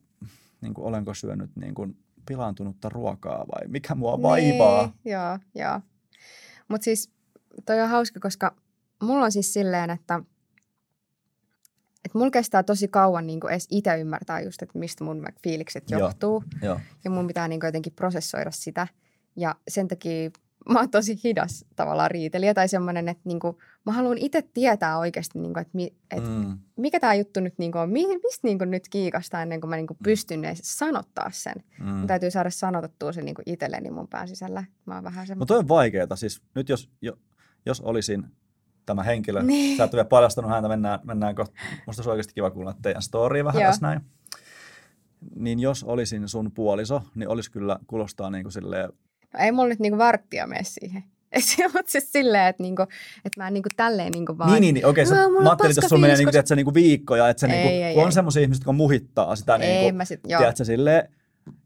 [0.60, 4.86] niin kuin olenko syönyt niin kuin pilaantunutta ruokaa vai mikä mua vaivaa.
[4.86, 5.12] Niin.
[5.12, 5.80] Joo, joo.
[6.68, 7.10] Mutta siis
[7.66, 8.56] toi on hauska, koska
[9.02, 10.20] mulla on siis silleen, että
[12.04, 16.00] että mulla kestää tosi kauan niin edes itse ymmärtää just, että mistä mun fiilikset Joo.
[16.00, 16.44] johtuu.
[16.62, 16.80] Joo.
[17.04, 18.86] Ja mun pitää niin jotenkin prosessoida sitä.
[19.36, 20.30] Ja sen takia
[20.68, 24.98] mä oon tosi hidas tavallaan riitelijä tai semmoinen, että niin kuin, mä haluan itse tietää
[24.98, 26.58] oikeasti, niin kuin, että, mi, että Mm.
[26.76, 29.86] mikä tämä juttu nyt niin on, mi, mistä niin nyt kiikastaa ennen kuin mä niin
[30.04, 31.54] pystyn edes sanottaa sen.
[31.80, 31.86] Mm.
[31.88, 34.64] Mun täytyy saada sanotettua se niin itselleni mun pään sisällä.
[34.86, 35.46] Mä oon vähän Mutta semmoinen.
[35.46, 36.16] toi on vaikeaa.
[36.16, 37.12] Siis nyt jos, jo,
[37.66, 38.24] jos olisin
[38.86, 39.76] tämä henkilö, Niin.
[39.76, 41.54] sä et ole vielä paljastanut häntä, mennään, mennään kohta.
[41.86, 43.68] Musta olisi oikeasti kiva kuulla teidän storya vähän Joo.
[43.70, 44.00] tässä näin.
[45.36, 48.92] Niin jos olisin sun puoliso, niin olisi kyllä kuulostaa niin kuin silleen,
[49.34, 51.04] No, ei mulla nyt niin varttia mene siihen.
[51.74, 52.82] Mutta siis silleen, että, niinku,
[53.24, 54.50] että mä en niinku tälleen niinku vaan...
[54.50, 56.56] niin, niin, niin okei, "Aa, sä, mulla on mä ajattelin, että sulla menee niinku, tiedätkö,
[56.56, 59.80] niinku viikkoja, että se Ei, niinku, ei, kun on semmoisia ihmisiä, jotka muhittaa sitä, Ei,
[59.80, 60.38] niinku, mä sit, joo.
[60.38, 61.08] tiedätkö, silleen,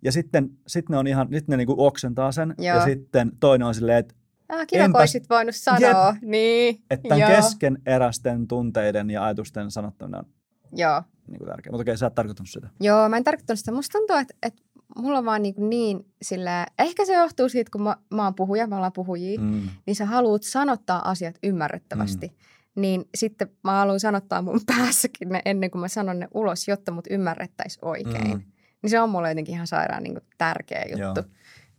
[0.05, 2.76] ja sitten sit ne on ihan, nyt ne niinku oksentaa sen, Joo.
[2.76, 4.14] ja sitten toinen on silleen, että
[4.48, 6.16] Ah, kiva, kun Enpäs- olisit voinut sanoa.
[6.22, 7.31] Niin, että tämän joo.
[7.37, 10.26] keskeneräisten tunteiden ja ajatusten sanottaminen on
[10.72, 11.02] Joo.
[11.26, 11.70] niin kuin tärkeää.
[11.72, 12.68] Mutta okei, sä et tarkoittanut sitä.
[12.81, 13.72] Joo, mä en tarkoittanut sitä.
[13.72, 14.62] Musta tuntuu, että, että
[14.98, 18.66] mulla on vaan niin, niin sillä, ehkä se johtuu siitä, kun mä, mä oon puhuja,
[18.66, 19.68] me ollaan puhujia, mm.
[19.87, 22.28] Niin sä haluat sanottaa asiat ymmärrettävästi.
[22.28, 22.80] Mm.
[22.80, 26.92] Niin sitten mä haluan sanottaa mun päässäkin ne ennen kuin mä sanon ne ulos, jotta
[26.92, 28.30] mut ymmärrettäisiin oikein.
[28.30, 28.42] Mm.
[28.82, 31.24] Niin se on mulle jotenkin ihan sairaan niin kuin, tärkeä juttu Joo.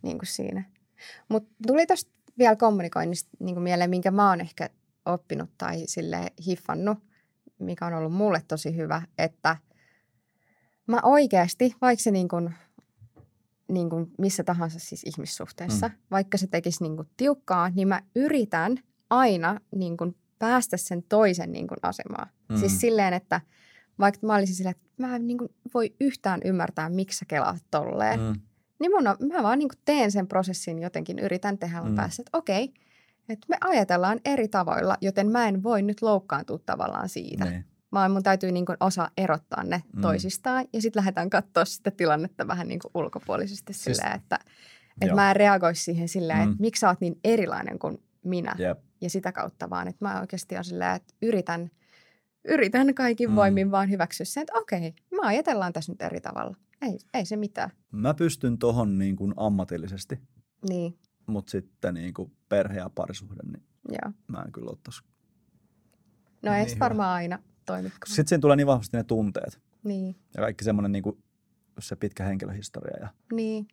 [0.02, 0.64] niin kuin siinä.
[1.28, 4.70] Mutta tuli tosta vielä kommunikoinnista niin kuin mieleen, minkä mä oon ehkä
[5.06, 6.98] oppinut tai sille hiffannut,
[7.58, 9.56] mikä on ollut mulle tosi hyvä, että
[10.86, 12.54] mä oikeasti, vaikka se niin kuin,
[13.68, 15.94] niin kuin missä tahansa siis ihmissuhteessa, mm.
[16.10, 18.76] vaikka se tekisi niin kuin tiukkaa, niin mä yritän
[19.10, 22.28] aina niin kuin päästä sen toisen niin kuin asemaan.
[22.48, 22.54] Mm.
[22.54, 22.60] Mm.
[22.60, 23.40] Siis silleen, että
[23.98, 27.62] vaikka mä olisin silleen, että mä en niin kuin voi yhtään ymmärtää, miksi sä kelaat
[27.70, 28.40] tolleen, mm.
[28.80, 31.92] Niin mun on, mä vaan niin kuin teen sen prosessin jotenkin, yritän tehdä mun Mm.
[31.92, 31.96] mm.
[31.96, 32.74] päässä, että okei,
[33.28, 37.44] että me ajatellaan eri tavoilla, joten mä en voi nyt loukkaantua tavallaan siitä.
[37.44, 37.64] Niin.
[37.92, 40.00] Vaan mun täytyy niin kuin osaa erottaa ne Mm.
[40.00, 44.38] toisistaan ja sitten lähdetään katsoa sitä tilannetta vähän niin kuin ulkopuolisesti Siis- silleen, että,
[45.00, 46.44] että mä en reagoisi siihen silleen, Mm.
[46.52, 48.78] että miksi sä oot niin erilainen kuin minä Jep.
[49.00, 51.70] ja sitä kautta vaan, että mä oikeasti on silleen, että yritän,
[52.44, 53.36] yritän kaikin Mm.
[53.36, 56.56] voimin vaan hyväksyä sen, että okei, me ajatellaan tässä nyt eri tavalla.
[56.82, 57.70] Ei, ei se mitään.
[57.92, 60.20] Mä pystyn tohon niin kuin ammatillisesti,
[60.68, 64.12] Niin, mutta sitten niin kuin perhe ja parisuhde, niin joo.
[64.28, 65.02] mä en kyllä ottaisi.
[66.42, 68.00] No ei Niin varmaan aina toimikaan.
[68.06, 71.22] Sitten siinä tulee niin vahvasti ne tunteet Niin, ja kaikki semmoinen niin kuin
[71.78, 72.96] se pitkä henkilöhistoria.
[73.00, 73.68] Ja, niin.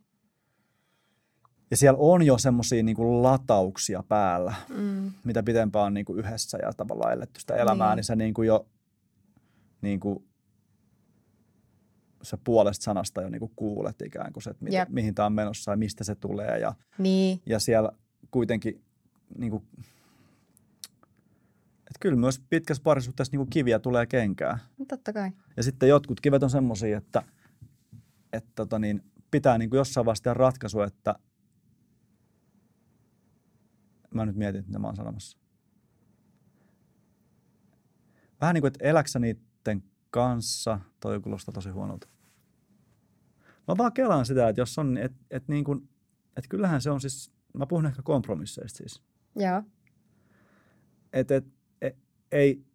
[1.72, 6.20] ja siellä on jo semmoisia niin kuin latauksia päällä, Mm, mitä pitempään on niin kuin
[6.20, 8.04] yhdessä ja tavallaan eletty sitä elämää, niin, Niin.
[8.04, 8.68] sä niin kuin jo
[9.82, 10.24] niin kuin,
[12.22, 14.90] sä puolesta sanasta jo niin kuin kuulet ikään kuin se, että mitä, Jep.
[14.90, 16.60] mihin tämä on menossa ja mistä se tulee.
[16.60, 17.92] Ja, niin, ja siellä
[18.32, 18.84] kuitenkin
[19.38, 19.64] niin
[21.96, 24.60] että kyllä myös pitkässä parisuhteessa niin kiviä tulee kenkää.
[24.78, 25.32] No, totta kai.
[25.58, 27.24] Ja sitten jotkut kivet on semmoisia, että,
[28.34, 31.16] että tota niin, pitää niin kuin jossain vaiheessa tehdä ratkaisu, että
[34.14, 35.38] mä nyt mietin, mitä mä oon sanomassa.
[38.42, 42.08] Vähän niin kuin, että eläksä niiden kanssa, toi kuulostaa tosi huonolta.
[43.68, 45.90] Mä vaan kelaan sitä, että jos on, että et niin kuin,
[46.38, 49.04] että kyllähän se on siis, mä puhun ehkä kompromisseista siis.
[49.36, 49.64] Joo.
[51.14, 51.55] Että et, et,
[52.32, 52.66] ei,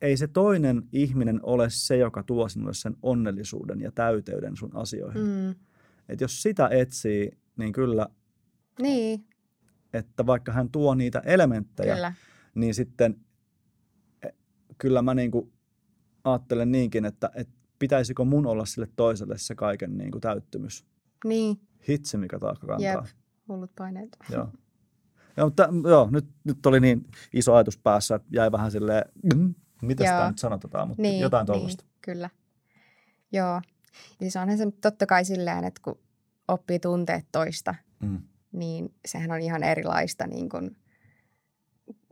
[0.00, 5.22] ei se toinen ihminen ole se, joka tuo sinulle sen onnellisuuden ja täyteyden sun asioihin.
[5.22, 5.54] Mm.
[6.08, 8.06] Et jos sitä etsii, niin kyllä,
[8.80, 9.26] Niin,
[9.92, 12.14] että vaikka hän tuo niitä elementtejä, kyllä.
[12.54, 13.20] niin sitten
[14.22, 14.28] e,
[14.78, 15.52] kyllä mä niin kuin
[16.24, 20.86] ajattelen niinkin, että, että pitäisikö mun olla sille toiselle se kaiken niin kuin täyttymys.
[21.24, 21.56] Niin,
[21.88, 22.92] Hitsi, mikä taakka kantaa.
[22.92, 23.04] jep.
[23.48, 24.16] Hullut paineet.
[24.30, 24.48] Joo.
[25.36, 29.54] Joo, mutta joo, nyt, nyt oli niin iso ajatus päässä, että jäi vähän silleen, mm,
[29.82, 31.84] mitä sitä nyt sanotaan, mutta Niin, jotain niin, tuollaista.
[32.00, 32.30] kyllä.
[33.32, 33.54] Joo.
[33.54, 33.62] Ja
[34.20, 35.98] siis onhan se totta kai silleen, että kun
[36.48, 38.22] oppii tunteet toista, Mm.
[38.52, 40.76] niin sehän on ihan erilaista niin kuin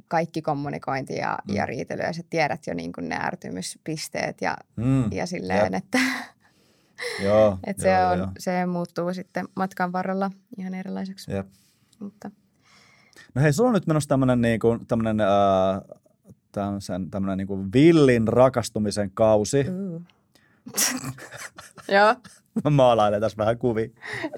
[0.08, 1.52] kaikki kommunikointi ja, Mm.
[1.52, 1.56] mm.
[1.56, 2.02] ja riitely.
[2.02, 5.12] Ja sä tiedät jo niin kuin ne ärtymyspisteet ja, Mm.
[5.12, 5.74] ja silleen, Jep.
[5.74, 5.98] että,
[7.24, 8.28] Joo, että se, joo, on, joo.
[8.38, 11.32] se muuttuu sitten matkan varrella ihan erilaiseksi.
[11.32, 11.46] Jep.
[11.98, 12.30] Mutta,
[13.34, 15.82] No hei, sulla on nyt menossa tämmöinen niinku, tämmönen, ää,
[16.52, 19.64] tämmösen, tämmönen niinku villin rakastumisen kausi.
[19.92, 20.02] uh.
[21.94, 22.16] Joo,
[22.64, 23.88] Mä maalailen tässä vähän kuvia.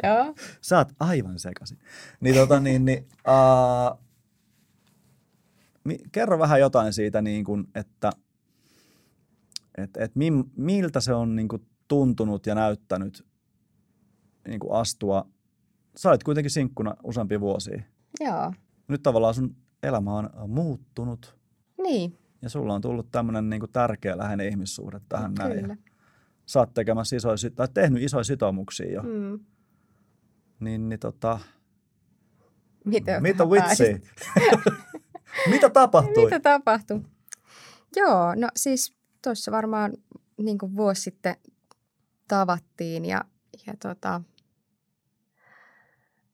[0.02, 0.34] joo.
[0.60, 1.78] Sä oot aivan sekaisin.
[2.20, 3.96] Niin tota niin, niin ää,
[5.84, 8.12] mi, kerro vähän jotain siitä, niin kuin, että
[9.78, 13.26] et, et mi, miltä se on niin kuin, tuntunut ja näyttänyt
[14.48, 15.28] niin kuin astua.
[15.96, 17.82] Sä olet kuitenkin sinkkuna useampia vuosia.
[18.20, 18.52] Joo,
[18.88, 21.38] Nyt tavallaan sun elämä on muuttunut
[21.82, 25.60] niin, ja sulla on tullut tämmöinen niin tärkeä läheinen ihmissuhde tähän näin.
[25.60, 25.76] kyllä.
[25.82, 25.90] Ja
[26.46, 29.02] sä oot tekemässä isoja, tai tehnyt isoja sitoumuksia jo.
[29.02, 29.40] Mm.
[30.60, 31.38] Niin, niin tota,
[32.84, 34.02] Mitä, mitä vitsi?
[35.50, 36.24] Mitä tapahtui?
[36.24, 37.00] Mitä tapahtui?
[37.96, 39.92] Joo, no siis tuossa varmaan
[40.36, 41.36] niin kuin vuosi sitten
[42.28, 43.24] tavattiin ja,
[43.66, 44.22] ja tota,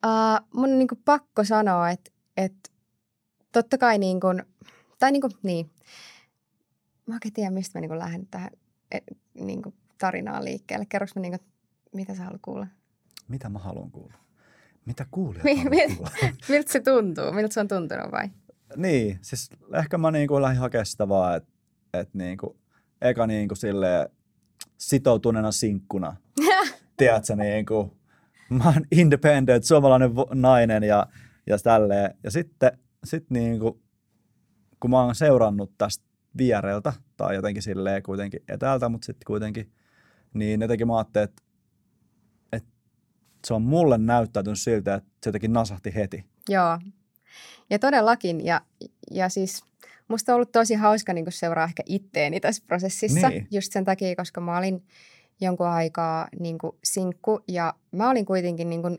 [0.07, 2.71] uh, mun on niin kuin pakko sanoa, että, että
[3.53, 4.43] totta kai niin kuin,
[4.99, 5.71] tai niin kuin, niin,
[7.07, 8.51] mä oikein tiedä, mistä mä niin kuin lähden tähän
[9.35, 10.87] niin kuin tarinaan liikkeelle.
[10.89, 11.49] Kerroks mä niin kuin,
[11.95, 12.67] mitä sä haluat kuulla?
[13.29, 14.15] Mitä mä haluan kuulla?
[14.85, 16.11] Mitä kuulijat Mi- haluaa mi- kuulla?
[16.49, 17.33] Miltä se tuntuu?
[17.33, 18.31] Miltä se on tuntunut vai?
[18.77, 21.51] niin, siis ehkä mä niinku lähdin hakemaan sitä vaan, että
[21.93, 22.57] et niinku,
[23.03, 24.09] eka niinku silleen
[24.79, 26.17] sitoutuneena sinkkuna.
[26.97, 27.97] Tiedätkö, niinku,
[28.51, 31.07] mä oon independent, suomalainen nainen ja,
[31.49, 32.15] ja tälleen.
[32.25, 33.83] Ja sitten sit niinku,
[34.81, 36.05] kun mä oon seurannut tästä
[36.39, 39.73] viereltä, tai jotenkin silleen kuitenkin etäältä, mutta sitten kuitenkin,
[40.35, 41.43] niin jotenkin mä ajattelin, että,
[42.53, 42.71] että
[43.47, 46.25] se on mulle näyttäytynyt siltä, että se jotenkin nasahti heti.
[46.49, 46.79] Joo.
[47.71, 48.45] Ja todellakin.
[48.45, 48.61] Ja,
[49.11, 49.63] ja siis
[50.09, 53.29] musta on ollut tosi hauska niin seuraa ehkä itteeni tässä prosessissa.
[53.29, 53.47] Niin.
[53.51, 54.83] Just sen takia, koska mä olin
[55.41, 58.99] jonkun aikaa niin sinkku ja mä olin kuitenkin niin kuin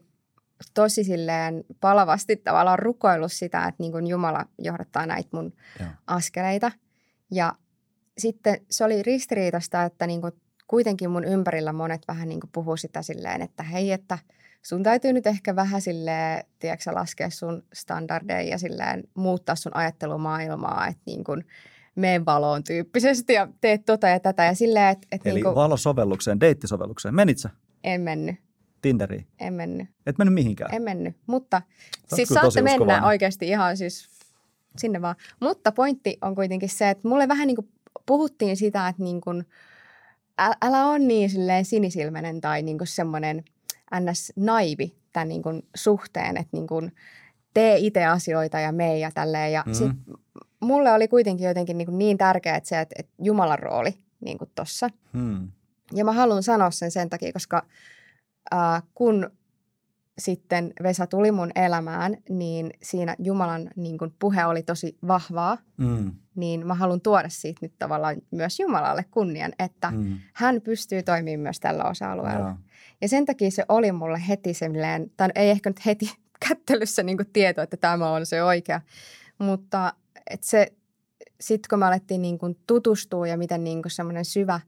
[0.73, 5.89] tosi silleen palavasti tavallaan rukoillut sitä, että niin kuin Jumala johdattaa näitä mun Joo.
[6.07, 6.71] askeleita.
[7.31, 7.53] Ja
[8.17, 10.33] sitten se oli ristiriitasta, että niin kuin
[10.67, 14.17] kuitenkin mun ympärillä monet vähän niin kuin puhuu sitä silleen, että hei, että
[14.61, 20.87] sun täytyy nyt ehkä vähän silleen, tiedätkö, laskea sun standardeja ja silleen muuttaa sun ajattelumaailmaa,
[20.87, 21.45] että niin kuin
[21.95, 25.55] meen valoon tyyppisesti ja teet tota ja tätä ja silleen, että, että Eli niin kuin,
[25.55, 27.15] valosovellukseen, deittisovellukseen.
[27.15, 27.49] Menit sä
[27.83, 28.35] en mennyt,
[28.81, 29.27] Tinderiin?
[29.39, 30.73] en mennyt, Et mennyt mihinkään?
[30.73, 31.61] en mennyt, mutta
[32.09, 33.03] Sä siis saatte mennä uskovainen.
[33.03, 34.09] oikeasti ihan siis
[34.77, 35.15] sinne vaan.
[35.39, 37.69] Mutta pointti on kuitenkin se, että mulle vähän niin kuin
[38.05, 39.45] puhuttiin sitä, että niin kuin,
[40.61, 43.43] älä on niin silleen sinisilmäinen tai niin kuin semmoinen
[43.99, 44.33] ns.
[44.35, 46.91] naivi tämän niin kuin suhteen, että niin kuin
[47.53, 49.51] tee itse asioita ja mene ja tälleen.
[49.51, 49.73] Ja Mhm.
[49.73, 49.91] sit
[50.59, 54.37] mulle oli kuitenkin jotenkin niin, kuin niin tärkeää, että se, että, että Jumalan rooli niin
[54.37, 54.89] kuin tossa.
[55.13, 55.47] Hmm.
[55.93, 57.65] Ja mä haluan sanoa sen sen takia, koska
[58.53, 59.29] äh, kun
[60.19, 66.11] sitten Vesa tuli mun elämään, niin siinä Jumalan niin kun puhe oli tosi vahvaa, Hmm.
[66.35, 70.17] niin mä haluan tuoda siitä nyt tavallaan myös Jumalalle kunnian, että Hmm.
[70.33, 72.47] hän pystyy toimimaan myös tällä osa-alueella.
[72.47, 72.57] Joo.
[73.01, 76.11] Ja sen takia se oli mulle heti semmoinen, tai ei ehkä nyt heti
[76.47, 78.81] kättelyssä niin tieto, että tämä on se oikea,
[79.37, 79.93] mutta
[80.29, 80.73] että se,
[81.41, 84.59] sitten kun me alettiin niin tutustua ja miten niin semmoinen syvä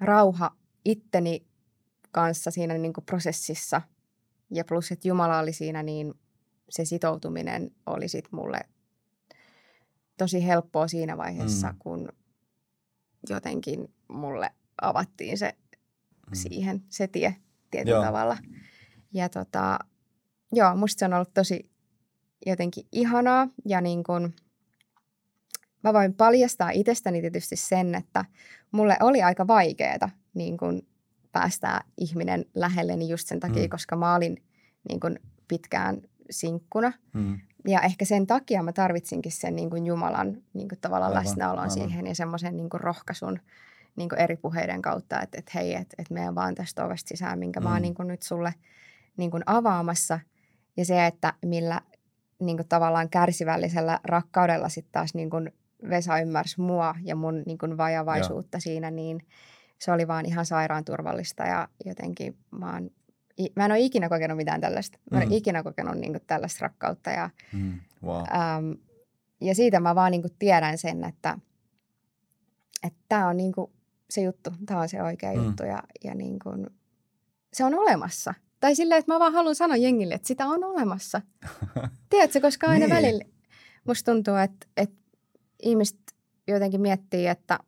[0.00, 0.50] rauha
[0.84, 1.46] itteni
[2.12, 3.82] kanssa siinä niin kuin prosessissa
[4.50, 6.14] ja plus, että Jumala oli siinä, niin
[6.70, 8.60] se sitoutuminen oli sitten mulle
[10.18, 11.78] tosi helppoa siinä vaiheessa, Mm.
[11.78, 12.08] kun
[13.28, 14.50] jotenkin mulle
[14.82, 15.54] avattiin se
[16.26, 16.34] Mm.
[16.34, 17.36] siihen se tie
[17.70, 18.04] tietyllä Joo.
[18.04, 18.36] tavalla.
[19.12, 19.78] Ja tota,
[20.52, 21.70] joo, musta se on ollut tosi
[22.46, 24.32] jotenkin ihanaa ja niin kun,
[25.84, 28.24] mä voin paljastaa itsestäni tietysti sen, että
[28.72, 30.82] mulle oli aika vaikeaa niin kun
[31.32, 33.62] päästää ihminen lähelleni just sen takia, Mm.
[33.66, 33.70] mm.
[33.70, 34.42] koska mä olin
[34.88, 35.16] niin kun
[35.48, 36.92] pitkään sinkkuna.
[37.12, 37.38] Mm.
[37.68, 41.58] Ja ehkä sen takia mä tarvitsinkin sen niin kuin Jumalan niin kuin tavallaan Aivan, läsnäolon
[41.58, 41.70] aivan.
[41.70, 43.38] siihen ja semmoisen niin kuin rohkaisun
[43.96, 47.38] niin kuin eri puheiden kautta, että, että hei, että, että mene vaan tästä ovesta sisään,
[47.38, 47.64] minkä mm.
[47.64, 47.72] mä Mm.
[47.74, 48.54] oon niin kuin nyt sulle
[49.16, 50.20] niin kuin avaamassa.
[50.76, 51.80] Ja se, että millä
[52.40, 55.52] niin kuin tavallaan kärsivällisellä rakkaudella sitten taas niin kuin
[55.90, 59.26] Vesa ymmärsi mua ja mun niin kuin vajavaisuutta siinä, niin
[59.82, 62.90] se oli vaan ihan sairaan turvallista ja jotenkin mä oon
[63.56, 64.98] Mä en ole ikinä kokenut mitään tällaista.
[65.10, 65.30] Mä en Mm.
[65.30, 67.80] ole ikinä kokenut niin kuin tällaista rakkautta ja Mm.
[68.04, 68.16] Wow.
[68.20, 68.72] Ähm,
[69.40, 71.38] ja siitä mä vaan niinku tiedän sen, että
[73.08, 73.72] tämä on niinku
[74.10, 75.44] se juttu, tämä on se oikea Mm.
[75.44, 76.50] juttu ja, ja niinku,
[77.52, 78.34] se on olemassa.
[78.60, 81.20] Tai silleen, että mä vaan haluan sanoa jengille, että sitä on olemassa.
[82.10, 82.90] Tiedätkö, koska aina Niin.
[82.94, 83.02] niin.
[83.04, 83.24] välillä
[83.84, 84.96] musta tuntuu, että, että
[85.62, 85.98] ihmiset
[86.48, 87.58] jotenkin miettii, että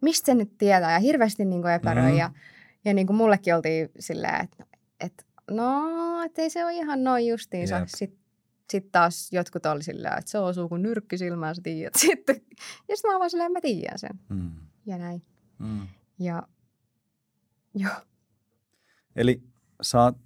[0.00, 2.12] mistä se nyt tietää ja hirveästi niinku epäröi.
[2.12, 2.18] Mm.
[2.18, 2.30] Ja,
[2.84, 4.66] ja niinku mullekin oltiin silleen, että,
[5.00, 7.78] että no, että ei se ole ihan noin justiinsa.
[7.78, 7.88] Jep.
[7.88, 8.20] Sitten
[8.70, 11.94] sit taas jotkut oli silleen, että se osuu kuin nyrkki silmään, sä tiedät.
[12.06, 12.36] Sitten,
[12.88, 14.20] ja sitten mä vaan silleen, mä tiedän sen.
[14.28, 14.50] Mm.
[14.86, 15.22] Ja näin.
[15.58, 15.88] Mm.
[16.18, 16.42] Ja
[17.74, 17.94] joo.
[19.16, 19.42] Eli
[19.82, 20.16] sä oot,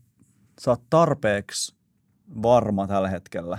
[0.60, 1.76] sä oot tarpeeksi
[2.42, 3.58] varma tällä hetkellä,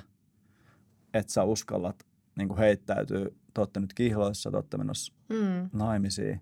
[1.14, 2.06] että sä uskallat
[2.38, 3.38] niin heittäytyy.
[3.56, 6.42] Te ootte nyt kihloissa, te ootte menossa Mm, naimisiin.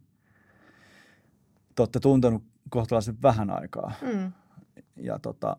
[1.75, 3.91] Te ootte tuntenut kohtalaisen vähän aikaa.
[4.01, 4.31] mm,
[4.95, 5.57] Ja tota,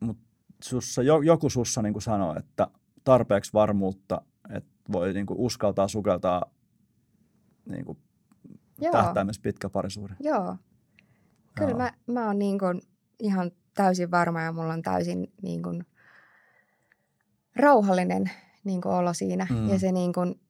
[0.00, 0.18] mut
[0.64, 2.66] sussa, jo, joku sussa niin sanoo, että
[3.04, 4.22] tarpeeksi varmuutta,
[4.56, 6.42] että voi niin uskaltaa sukeltaa
[7.68, 7.84] niin
[8.80, 8.92] joo.
[8.92, 10.14] tähtäimessä pitkä parisuhde.
[10.20, 10.56] Joo.
[11.56, 11.78] Kyllä Joo.
[11.78, 12.82] mä, mä oon niin kuin
[13.18, 15.86] ihan täysin varma ja mulla on täysin niin kuin
[17.56, 18.30] rauhallinen
[18.64, 19.46] niin kuin olo siinä.
[19.50, 19.68] Mm.
[19.68, 20.40] Ja se niin kuin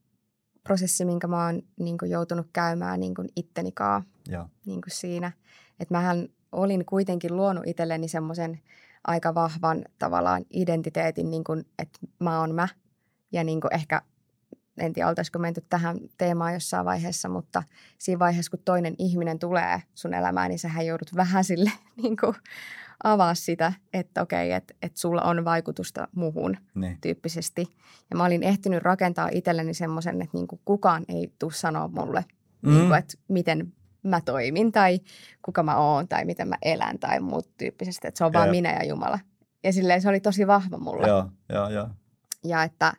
[0.65, 4.47] prosessi, minkä mä oon niin kuin joutunut käymään niin kuin ittenikaa Joo.
[4.65, 5.33] niin kuin siinä.
[5.81, 8.61] Että mähän olin kuitenkin luonut itselleni semmoisen
[9.05, 12.69] aika vahvan tavallaan identiteetin, niin kuin, että mä oon mä.
[13.33, 14.03] Ja niin kuin ehkä,
[14.79, 17.63] en tiedä oltaisiko menty tähän teemaan jossain vaiheessa, mutta
[17.99, 22.35] siinä vaiheessa, kun toinen ihminen tulee sun elämään, niin sähän joudut vähän sille niin kuin
[23.05, 26.99] avaa sitä, että okei, että, että sulla on vaikutusta muhun Niin.
[27.01, 27.67] tyyppisesti.
[28.11, 32.25] Ja mä olin ehtinyt rakentaa itselleni semmoisen, että niin kuin kukaan ei tule sanoa mulle,
[32.63, 32.71] Mm.
[32.75, 35.01] niin kuin, että miten mä toimin tai
[35.43, 38.09] kuka mä oon tai miten mä elän tai muut tyyppisesti.
[38.09, 38.51] Että se on vaan Jep.
[38.51, 39.19] minä ja Jumala.
[39.65, 41.07] Ja silleen se oli tosi vahva mulle.
[41.09, 41.89] Joo, joo, joo.
[42.45, 42.93] Ja että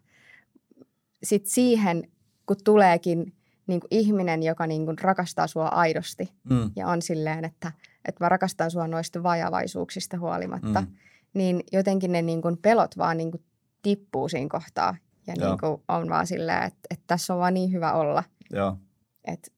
[1.23, 2.03] sit siihen,
[2.45, 3.33] kun tuleekin
[3.67, 6.71] niin kuin ihminen, joka niin kuin rakastaa sua aidosti Mm.
[6.75, 7.71] ja on silleen, että,
[8.07, 10.87] että mä rakastan sua noista vajavaisuuksista huolimatta, Mm.
[11.33, 13.43] niin jotenkin ne niin kuin pelot vaan niin kuin
[13.81, 14.95] tippuu siinä kohtaa.
[15.27, 15.49] Ja Joo.
[15.49, 18.77] niin kuin on vaan silleen, että, että tässä on vaan niin hyvä olla, Joo.
[19.25, 19.51] että,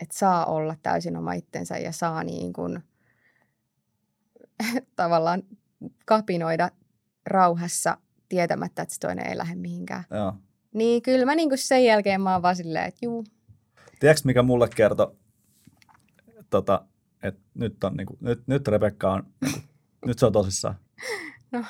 [0.00, 2.82] että saa olla täysin oma itsensä ja saa niin kuin
[4.96, 5.42] tavallaan
[6.04, 6.70] kapinoida
[7.26, 7.96] rauhassa
[8.28, 10.04] tietämättä, että se toinen ei lähde mihinkään.
[10.10, 10.32] Joo.
[10.74, 13.24] Niin kyllä mä niin kuin sen jälkeen mä oon vaan silleen, että juu,
[14.00, 15.16] Tiedätkö, mikä mulle kertoi,
[16.50, 16.84] tota,
[17.22, 19.60] että nyt, on, niinku, nyt, nyt Rebekka on, niinku,
[20.06, 20.74] nyt se on tosissaan.
[21.52, 21.64] no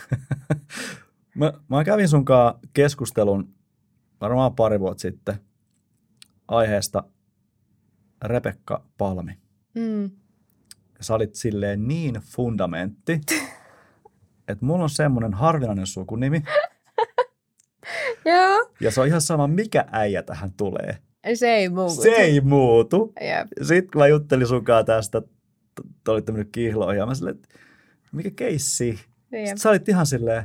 [1.34, 3.54] Mä, mä kävin sunkaan keskustelun
[4.20, 5.40] varmaan pari vuotta sitten
[6.48, 7.04] aiheesta
[8.24, 9.38] Rebekka Palmi.
[9.74, 10.10] mm,
[11.00, 13.12] Sä olit silleen niin fundamentti,
[14.48, 16.42] että mulla on semmoinen harvinainen sukunimi,
[18.24, 20.98] joo, ja se on ihan sama, mikä äijä tähän tulee.
[21.34, 22.02] Se ei muutu.
[22.02, 23.12] Se ei muutu.
[23.20, 23.48] Jep.
[23.62, 27.48] Sitten kun mä juttelin sunkaan tästä, t- te olitte mennyt kihloihin, ja mä silleen, että
[28.12, 28.88] mikä keissi?
[28.88, 28.98] Jep.
[29.44, 30.42] Sitten sä olit ihan silleen,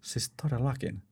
[0.00, 1.02] siis todellakin.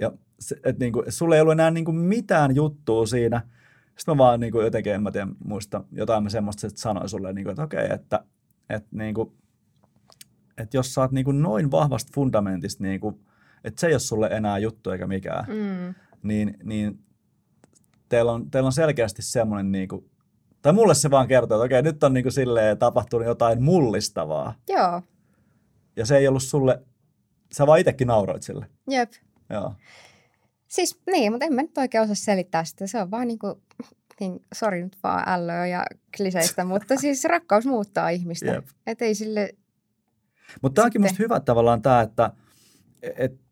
[0.00, 3.40] Ja se, et niinku, sulla ei ollut enää niinku mitään juttua siinä.
[3.86, 7.32] Sitten mä vaan niinku jotenkin, en mä tiedä, muista, jotain mä semmoista sit sanoin sulle,
[7.32, 8.24] niinku, että okei, että,
[8.70, 9.36] että, niinku,
[10.58, 13.20] että jos sä oot niinku noin vahvasta fundamentista, niinku,
[13.64, 16.98] että se ei ole sulle enää juttu eikä mikään, Mm, niin, niin
[18.08, 20.10] teillä, on, teillä on selkeästi semmoinen, niinku,
[20.62, 24.54] tai mulle se vaan kertoo, että okei, nyt on niinku silleen tapahtunut jotain mullistavaa.
[24.68, 25.02] joo,
[25.96, 26.82] Ja se ei ollut sulle,
[27.52, 28.66] sä vaan itsekin nauroit sille.
[28.90, 29.12] jep.
[29.50, 29.74] Joo.
[30.68, 32.86] Siis niin, mutta en mä nyt oikein osaa selittää sitä.
[32.86, 33.54] Se on vaan niin kuin,
[34.20, 35.84] niin, sori nyt vaan ällöä ja
[36.16, 38.46] kliseistä, mutta siis rakkaus muuttaa ihmistä.
[38.46, 38.66] Jep.
[38.86, 39.54] Että ei sille,
[40.62, 42.30] Mutta tämä onkin musta hyvä tavallaan tämä, että,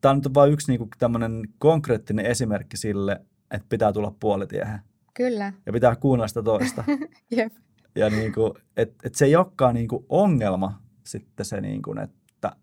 [0.00, 4.80] Tämä on nyt vain yksi niinku tämmöinen konkreettinen esimerkki sille, että pitää tulla puolitiehen.
[5.14, 5.52] Kyllä.
[5.66, 6.84] Ja pitää kuunnella sitä toista.
[7.36, 7.52] Jep.
[7.94, 12.56] Ja niinku, et, et se ei olekaan niinku ongelma sitten se, niinku, että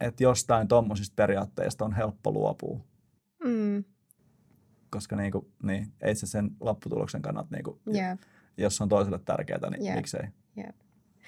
[0.00, 2.80] et jostain tuommoisista periaatteista on helppo luopua.
[3.44, 3.84] Mm.
[4.90, 8.20] Koska niinku, niin, ei se sen lopputuloksen kannalta, niinku, Jep.
[8.56, 9.96] jos on toiselle tärkeää, niin Jep.
[9.96, 10.28] miksei.
[10.56, 10.76] Jep.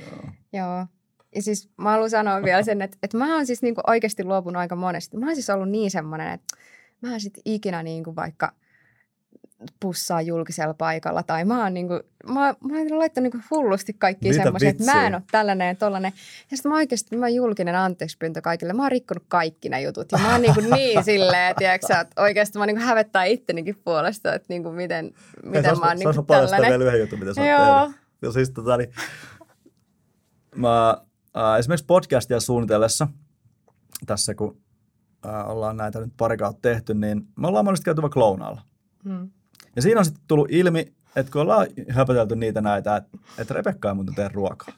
[0.00, 0.30] Joo.
[0.52, 0.86] Joo.
[1.34, 4.60] Ja siis mä haluan sanoa vielä sen, että, että mä oon siis niinku oikeasti luopunut
[4.60, 5.16] aika monesti.
[5.16, 6.56] Mä oon siis ollut niin semmoinen, että
[7.04, 8.52] mä oon sit ikinä niinku vaikka
[9.80, 11.94] pussaa julkisella paikalla tai mä oon, niinku,
[12.26, 15.74] mä, mä oon laittanut niinku hullusti kaikkia Mitä semmoisia, että mä en ole tällainen ja
[15.74, 16.12] tollainen.
[16.50, 18.72] Ja sitten mä oikeasti, mä julkinen anteeksi pyyntö kaikille.
[18.72, 22.58] Mä oon rikkonut kaikki ne jutut ja mä oon niinku niin silleen, tiedätkö, että oikeasti
[22.58, 26.80] mä niinku hävettää ittenikin puolesta, että niinku miten, miten mä oon niinku paljastaa tällainen.
[26.80, 27.92] vielä yhden jutun, mitä sä oot Joo.
[28.22, 28.92] Ja siis tota, niin,
[30.54, 30.90] mä,
[31.36, 33.08] äh, esimerkiksi podcastia suunnitellessa,
[34.06, 34.63] tässä kun
[35.26, 38.62] äh, ollaan näitä nyt pari kautta tehty, niin me ollaan monesti käyty vaikka lounaalla.
[39.04, 39.30] Mm.
[39.76, 43.88] Ja siinä on sitten tullut ilmi, että kun ollaan höpötelty niitä näitä, että, että Rebekka
[43.88, 44.74] ei muuten tee ruokaa.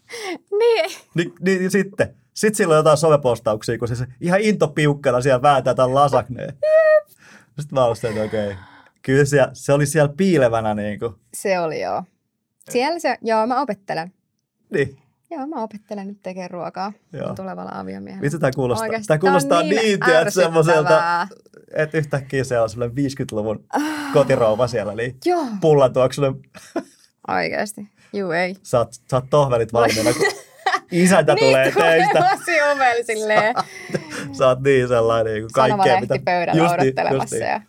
[0.50, 0.90] Niin.
[1.14, 2.14] Niin, niin, niin sitten.
[2.34, 6.56] Sitten sillä on jotain somepostauksia, kun se, se ihan into piukkana siellä vääntää tämän lasakneen.
[7.60, 8.50] Sitten mä olin että okei.
[8.50, 8.56] Okay.
[9.02, 11.14] Kyllä se, se oli siellä piilevänä niin kuin.
[11.34, 12.04] Se oli joo.
[12.70, 14.12] Siellä se, joo, mä opettelen.
[14.72, 14.98] Niin.
[15.30, 17.34] Joo, mä opettelen nyt tekemään ruokaa Joo.
[17.34, 18.24] tulevalla aviomiehellä.
[18.24, 18.84] Mitä tämä kuulostaa?
[18.86, 21.28] Oikeasti, Tämä kuulostaa on niin, niin niin semmoiselta,
[21.74, 23.64] että yhtäkkiä se on semmoinen 50-luvun
[24.12, 26.34] kotirouva siellä, niin Joo, pullan tuoksunen,
[27.28, 27.88] oikeasti.
[28.12, 28.56] Juu, ei.
[28.62, 30.26] saat, saat tohvelit valmiina, kun
[30.90, 32.18] isäntä tulee töistä.
[32.36, 33.54] tosi oveli silleen.
[34.32, 37.36] Sä oot niin sellainen, niin kuin kaikkea, Sanomalehti pöydällä Justi- odottelemassa.
[37.36, 37.50] justi.
[37.50, 37.60] Ja...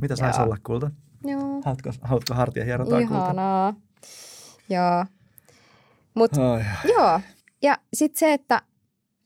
[0.00, 0.90] Mitä saisi olla, kulta?
[1.24, 3.24] Joo, Haluatko, haluatko hartia hierotaan kulta?
[3.24, 3.74] ihanaa.
[4.68, 5.04] Joo.
[6.14, 6.64] Mut Ai.
[6.84, 7.20] Joo,
[7.62, 8.62] ja sitten se, että,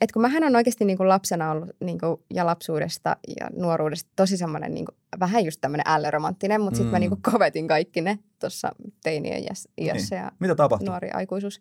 [0.00, 4.10] että kun mähän on oikeasti niin kuin lapsena ollut niin kuin, ja lapsuudesta ja nuoruudesta
[4.16, 7.00] tosi semmoinen niin kuin, vähän just tämmöinen ällöromanttinen, mutta sitten mä Mm.
[7.00, 8.70] niin kuin kovetin kaikki ne tuossa
[9.02, 10.88] teinien iässä, iässä ja Mitä tapahtui?
[10.88, 11.60] nuori aikuisuus.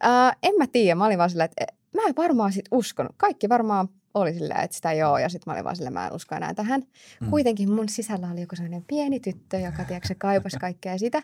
[0.00, 3.12] Ää, en mä tiedä, mä olin vaan silleen, että e, mä en varmaan sit uskonut.
[3.16, 6.12] Kaikki varmaan oli silleen, että sitä joo, ja sitten mä olin vaan silleen, mä en
[6.12, 6.80] usko enää tähän.
[6.80, 7.26] Mm.
[7.26, 7.30] Mm.
[7.30, 11.22] Kuitenkin mun sisällä oli joku sellainen pieni tyttö, joka tiedätkö, kaipasi kaikkea sitä.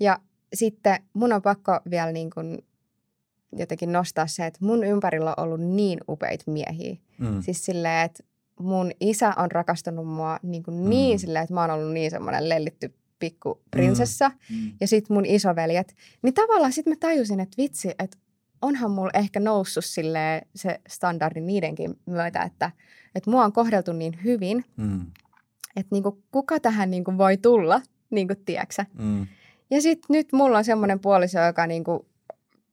[0.00, 0.18] Ja
[0.54, 2.58] sitten mun on pakko vielä niin kuin
[3.52, 6.96] jotenkin nostaa se, että mun ympärillä on ollut niin upeita miehiä.
[7.18, 7.42] Mm.
[7.42, 8.22] Siis silleen, että
[8.60, 10.88] mun isä on rakastanut mua niin, kuin Mm.
[10.90, 14.28] niin silleen, että mä oon ollut niin semmoinen lellitty pikku prinsessa.
[14.50, 14.72] Mm.
[14.80, 15.94] Ja sitten mun isoveljet.
[16.22, 18.16] Niin tavallaan sitten mä tajusin, että vitsi, että
[18.62, 22.70] onhan mulla ehkä noussut silleen se standardi niidenkin myötä, että,
[23.14, 25.06] että mua on kohdeltu niin hyvin, Mm.
[25.76, 27.80] että niinku, kuka tähän niinku voi tulla,
[28.10, 28.86] niinku, tiedäksä.
[28.98, 29.26] Mm.
[29.70, 32.07] Ja sitten nyt mulla on semmoinen puoliso, joka niinku,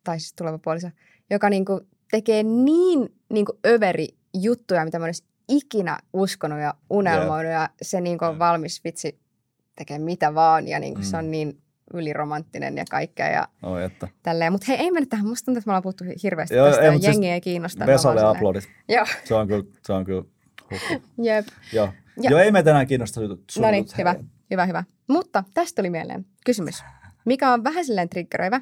[0.05, 0.89] tai siis tuleva puoliso,
[1.29, 1.81] joka niinku
[2.11, 7.51] tekee niin niinku överi juttuja, mitä mä en olisi ikinä uskonut ja unelmoinut.
[7.53, 8.39] Ja se niinku on Jep.
[8.39, 9.19] valmis vitsi
[9.75, 11.03] tekee mitä vaan ja niinku Mm.
[11.05, 11.61] se on niin
[11.93, 14.07] yliromanttinen ja kaikkea ja Oi, että.
[14.23, 14.51] tälleen.
[14.51, 15.27] Mutta hei, ei mennä tähän.
[15.27, 17.41] Musta tuntuu, että me ollaan puhuttu hirveästi Joo, tästä ei, ja mut siis jengi ei
[17.41, 17.85] kiinnosta.
[17.85, 18.69] Vesalle aplodit.
[18.89, 19.05] Joo.
[19.23, 20.23] Se on kyllä, se on kyllä.
[20.71, 21.01] Huhhuh.
[21.25, 21.47] Jep.
[21.73, 21.89] Joo.
[22.21, 23.43] Ja- Joo, ei meitä enää kiinnosta jutut.
[23.59, 24.15] No niin, hyvä.
[24.51, 24.83] Hyvä, hyvä.
[25.07, 26.83] Mutta tästä tuli mieleen kysymys,
[27.25, 28.61] mikä on vähän silleen triggeröivä,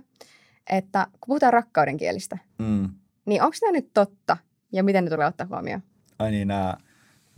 [0.70, 2.90] että kun puhutaan rakkauden kielistä, Mm.
[3.26, 4.38] niin onko nämä nyt totta
[4.72, 5.84] ja miten ne tulee ottaa huomioon?
[6.20, 6.78] Ai niin, nämä,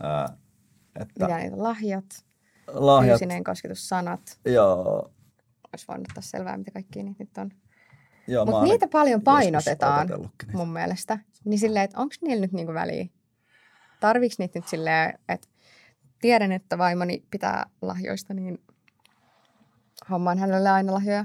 [0.02, 0.36] ää,
[1.00, 2.04] että Mitä niitä lahjat,
[2.66, 4.38] lahjat, fyysinen kosketus, sanat.
[4.44, 5.12] joo,
[5.72, 7.50] Olisi voinut ottaa selvää, mitä kaikkia niitä nyt on.
[8.46, 10.08] Mutta niitä paljon painotetaan
[10.52, 11.18] mun mielestä.
[11.44, 13.06] Niin silleen, että onko niillä nyt niinku väliä?
[14.00, 15.48] Tarviiko niitä nyt silleen, että
[16.20, 18.58] tiedän, että vaimoni pitää lahjoista, niin
[20.10, 21.24] hommaan hänelle aina lahjoja.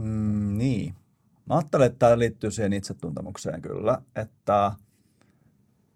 [0.00, 0.94] Mm, niin.
[1.46, 4.72] Mä ajattelen, että tämä liittyy siihen itsetuntemukseen kyllä, että,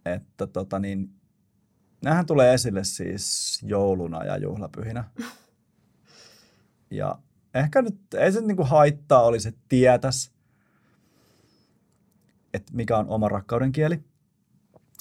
[0.04, 1.10] että tota niin,
[2.02, 5.04] nämähän tulee esille siis jouluna ja juhlapyhinä.
[6.90, 7.18] Ja
[7.54, 10.32] ehkä nyt ei se niinku haittaa olisi, että tietäisi,
[12.54, 14.04] että mikä on oma rakkauden kieli.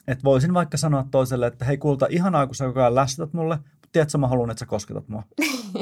[0.08, 3.56] Että voisin vaikka sanoa toiselle, että hei kulta, ihanaa kun sä koko ajan lässytät mulle,
[3.56, 5.24] mutta tiedätkö, mä haluan, että sä kosketat mua.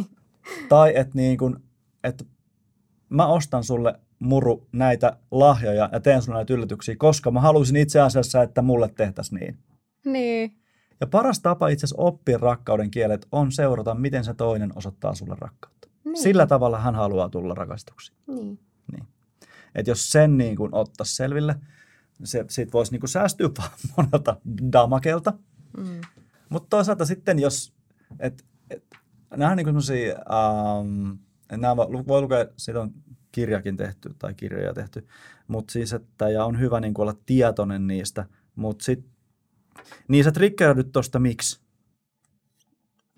[0.69, 1.63] tai että niin kun,
[2.03, 2.23] että
[3.11, 8.01] mä ostan sulle muru näitä lahjoja ja teen sulle näitä yllätyksiä, koska mä haluaisin itse
[8.01, 9.57] asiassa, että mulle tehtäisiin niin.
[10.05, 10.57] Niin.
[11.01, 15.35] Ja paras tapa itse asiassa oppia rakkauden kielet on seurata, miten se toinen osoittaa sulle
[15.39, 15.87] rakkautta.
[16.05, 16.17] niin.
[16.17, 18.13] Sillä tavalla hän haluaa tulla rakastuksi.
[18.27, 18.59] Niin.
[19.75, 21.55] Et jos sen niin kuin ottaisi selville,
[22.23, 24.37] se, siitä voisi niin kuin säästyä vaan monelta
[24.71, 25.33] damakelta.
[25.77, 26.01] Mm.
[26.49, 27.73] Mutta toisaalta sitten, jos,
[28.19, 28.83] et, et,
[29.37, 31.11] nämä on niin kuin sellaisia, ähm,
[31.57, 32.91] nämä voi, voi lukea, siitä on
[33.31, 35.07] kirjakin tehty tai kirjoja tehty,
[35.47, 38.25] mutta siis, että ja on hyvä niin kuin olla tietoinen niistä,
[38.55, 39.11] mutta sitten
[40.07, 41.59] Niin sä triggeröidyt tosta miksi?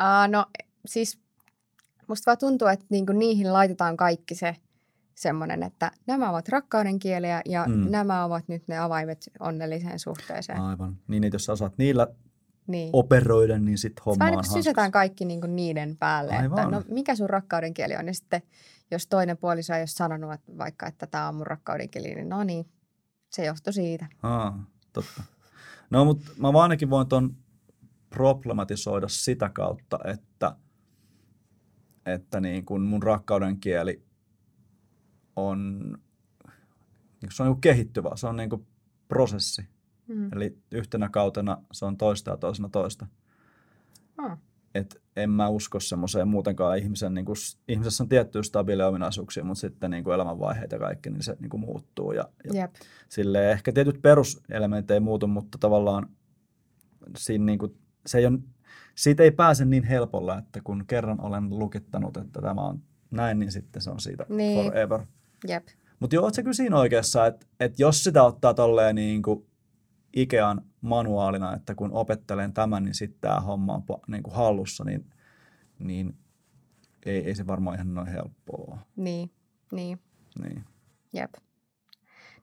[0.01, 0.45] Uh, no
[0.85, 1.19] siis
[2.07, 4.55] musta vaan tuntuu, että niinku niihin laitetaan kaikki se
[5.15, 7.91] semmoinen, että nämä ovat rakkauden kieliä ja mm.
[7.91, 10.61] nämä ovat nyt ne avaimet onnelliseen suhteeseen.
[10.61, 10.97] Aivan.
[11.07, 12.07] Niin, että jos sä osaat niillä
[12.67, 12.89] Niin.
[12.93, 16.59] operoida, niin sit homma Aina on kun sysätään kaikki niin kuin niiden päälle, Aivan.
[16.59, 18.07] että no mikä sun rakkauden kieli on.
[18.07, 18.41] Ja sitten
[18.91, 22.29] jos toinen puoliso ei ole sanonut että vaikka, että tämä on mun rakkauden kieli, niin
[22.29, 22.65] no niin,
[23.29, 24.07] se johtui siitä.
[24.23, 25.23] Aa, totta.
[25.89, 27.35] No, mutta mä vaan ainakin voin ton
[28.09, 30.55] problematisoida sitä kautta, että,
[32.05, 34.03] että niin kun mun rakkauden kieli
[35.35, 35.97] on,
[37.29, 38.67] se on niin kehittyvä, se on niin
[39.07, 39.72] prosessi.
[40.07, 40.33] Mm.
[40.33, 43.07] Eli yhtenä kautena se on toista ja toisena toista.
[44.19, 44.37] Oh.
[44.75, 47.35] Et en mä usko semmoiseen muutenkaan ihmisen, niin kuin,
[47.67, 51.49] ihmisessä on tiettyjä stabiileja ominaisuuksia, mutta sitten niin kuin elämänvaiheet ja kaikki, niin se niin
[51.49, 52.11] kuin muuttuu.
[52.11, 52.75] Ja, ja Jep.
[53.09, 56.09] Silleen ehkä tietyt peruselementit ei muutu, mutta tavallaan
[57.17, 58.39] siinä niin kuin, se ei ole,
[58.95, 62.81] siitä ei pääse niin helpolla, että kun kerran olen lukittanut, että tämä on
[63.11, 64.65] näin, niin sitten se on siitä Niin.
[64.65, 64.99] forever.
[65.47, 65.67] Jep.
[65.99, 69.45] Mutta joo, oot sä kyllä siinä oikeassa, että, että jos sitä ottaa tolleen niin kuin
[70.15, 75.05] Ikean manuaalina, että kun opettelen tämän, niin sitten tämä homma on niin kuin hallussa, niin,
[75.79, 76.17] niin
[77.05, 78.77] ei, ei se varmaan ihan noin helppoa.
[78.95, 79.31] Niin,
[79.71, 79.99] niin,
[80.43, 80.63] Niin.
[81.13, 81.33] jep.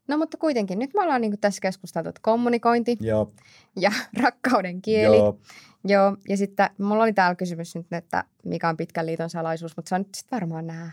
[0.08, 3.32] No mutta kuitenkin, nyt me ollaan niin kuin tässä keskusteltu, että kommunikointi Joo,
[3.76, 3.92] ja
[4.22, 5.16] rakkauden kieli.
[5.16, 5.38] joo,
[5.84, 9.88] Joo, ja sitten mulla oli täällä kysymys nyt, että mikä on pitkän liiton salaisuus, mutta
[9.88, 10.90] se on nyt sitten varmaan nämä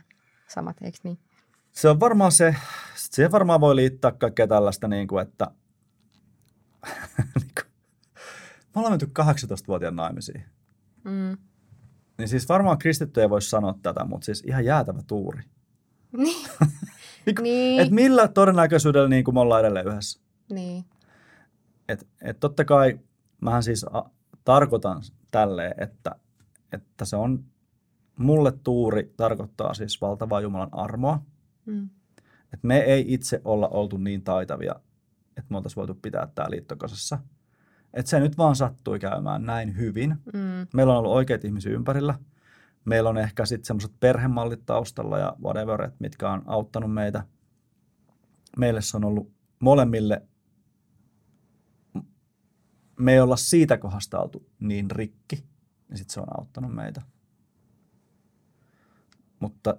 [0.48, 1.20] samat, eikö niin?
[1.72, 2.56] Se on varmaan se,
[2.96, 5.48] siihen varmaan voi liittää kaikkea tällaista, niin kuin, että
[8.76, 10.44] me ollaan menty 18-vuotiaan naimisiin.
[11.04, 11.38] Mm.
[12.18, 15.44] Niin siis varmaan kristitty ei voi sanoa tätä, mutta siis ihan jäätävä tuuri.
[16.18, 16.48] Niin.
[17.26, 17.82] Niin kuin, niin.
[17.82, 20.20] Et millä todennäköisyydellä niin kuin me ollaan edelleen yhdessä?
[20.50, 20.86] niin.
[21.90, 23.00] Et, et totta kai
[23.42, 24.10] mähän siis a,
[24.44, 26.16] tarkoitan tälleen, että,
[26.72, 27.44] että se on,
[28.20, 31.22] mulle tuuri tarkoittaa siis valtavaa Jumalan armoa.
[31.66, 31.90] Mm.
[32.54, 34.76] Et me ei itse olla oltu niin taitavia,
[35.38, 37.20] että me oltaisiin voitu pitää tämä liittokasassa.
[37.94, 40.10] Et se nyt vaan sattui käymään näin hyvin.
[40.34, 40.68] Mm.
[40.74, 42.20] Meillä on ollut oikeita ihmisiä ympärillä.
[42.86, 47.24] Meillä on ehkä sitten semmoiset perhemallit taustalla ja whatever, et mitkä on auttanut meitä.
[48.58, 50.28] Meille se on ollut molemmille,
[53.00, 55.44] me ei olla siitä kohdasta oltu niin rikki,
[55.90, 57.02] niin sitten se on auttanut meitä.
[59.40, 59.76] Mutta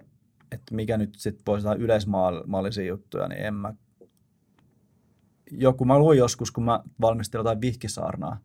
[0.51, 3.73] että mikä nyt sitten voisi olla yleismaallisia juttuja, niin en mä...
[5.51, 8.39] Joku, mä luin joskus, kun mä valmistelin jotain vihkisaarnaa,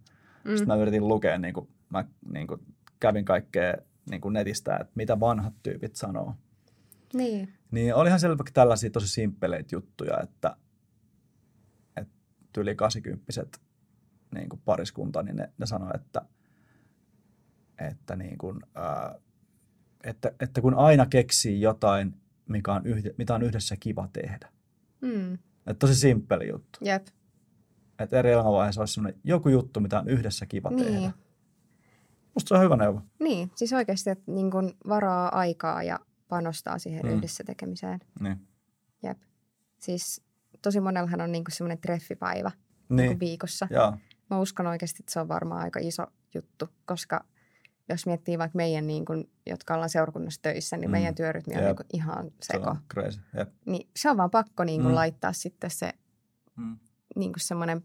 [0.44, 0.48] mm.
[0.48, 2.60] sitten mä yritin lukea, niin kuin, mä niin kuin,
[3.00, 3.74] kävin kaikkea
[4.10, 6.34] niin kuin netistä, että mitä vanhat tyypit sanoo.
[7.14, 7.52] Niin.
[7.70, 10.56] Niin olihan selvästi tällaisia tosi simppeleitä juttuja, että,
[11.96, 13.42] että yli 80
[14.34, 16.22] niin kuin pariskunta, niin ne, ne sanoo, että,
[17.78, 19.14] että, niin kuin, ää,
[20.04, 22.14] että, että kun aina keksii jotain,
[22.48, 24.48] mikä on yhde, mitä on yhdessä kiva tehdä.
[25.00, 25.38] Mm.
[25.66, 26.78] Että tosi simppeli juttu.
[26.82, 27.06] Jep.
[27.98, 30.86] Että eri elämänvaiheessa olisi sellainen joku juttu, mitä on yhdessä kiva Niin.
[30.86, 31.12] tehdä.
[32.34, 33.00] Musta se on hyvä neuvo.
[33.20, 37.12] Niin, siis oikeasti, että niin kun varaa aikaa ja panostaa siihen Mm.
[37.12, 38.00] yhdessä tekemiseen.
[38.20, 38.48] Niin.
[39.02, 39.18] Jep.
[39.78, 40.22] Siis
[40.62, 42.50] tosi monellahan on niin semmoinen treffipäivä
[42.88, 42.96] niin.
[43.08, 43.20] Niin.
[43.20, 43.68] viikossa.
[43.70, 43.96] Joo.
[44.30, 47.24] Mä uskon oikeasti, että se on varmaan aika iso juttu, koska
[47.88, 50.92] jos miettii vaikka meidän, niin kun, jotka ollaan seurakunnassa töissä, niin Mm.
[50.92, 51.66] meidän työrytmi on Jep.
[51.66, 52.70] niin kun ihan Se seko.
[52.70, 53.20] on crazy.
[53.36, 53.48] Jep.
[53.66, 54.94] Niin se on vaan pakko niin kun Mm.
[54.94, 55.92] laittaa sitten se
[56.56, 56.78] Mm.
[57.16, 57.82] niin kun semmoinen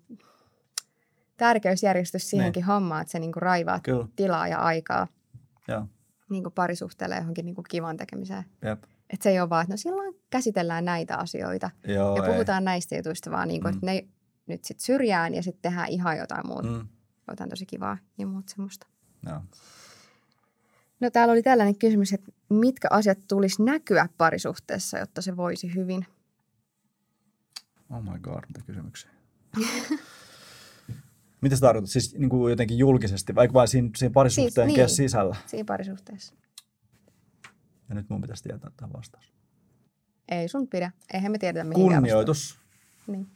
[1.37, 4.07] tärkeysjärjestys siihenkin hommaan, että se niin kun raivaa Kyllä.
[4.15, 5.07] tilaa ja aikaa
[5.67, 5.87] Joo.
[6.29, 8.43] niin kun parisuhteelle johonkin niin kun kivan tekemiseen.
[8.61, 8.83] Jep.
[9.09, 12.31] Että se ei ole vaan, että no silloin käsitellään näitä asioita Joo, ja ei.
[12.33, 13.77] puhutaan näistä jutuista, vaan niin kuin, Mm.
[13.77, 14.07] että ne
[14.47, 16.67] nyt sitten syrjään ja sitten tehdään ihan jotain muuta.
[16.67, 16.87] Mm.
[17.27, 18.87] Jotain tosi kivaa ja muuta semmoista.
[19.25, 19.33] Joo.
[19.35, 19.41] No
[21.13, 26.05] täällä oli tällainen kysymys, että mitkä asiat tulisi näkyä parisuhteessa, jotta se voisi hyvin?
[27.89, 29.09] Oh my god, mitä kysymyksiä.
[31.41, 31.89] mitä sä tarkoitat?
[31.89, 34.89] Siis niin kuin jotenkin julkisesti, vaikka vain siinä, siinä parisuhteen siis, niin.
[34.89, 35.35] sisällä?
[35.45, 36.35] Siinä parisuhteessa.
[37.89, 39.33] Ja nyt mun pitäisi tietää tämä vastaus.
[40.29, 40.91] Ei sun pidä.
[41.13, 42.59] Eihän me tiedetä mihin Kunnioitus.
[43.07, 43.27] Niin.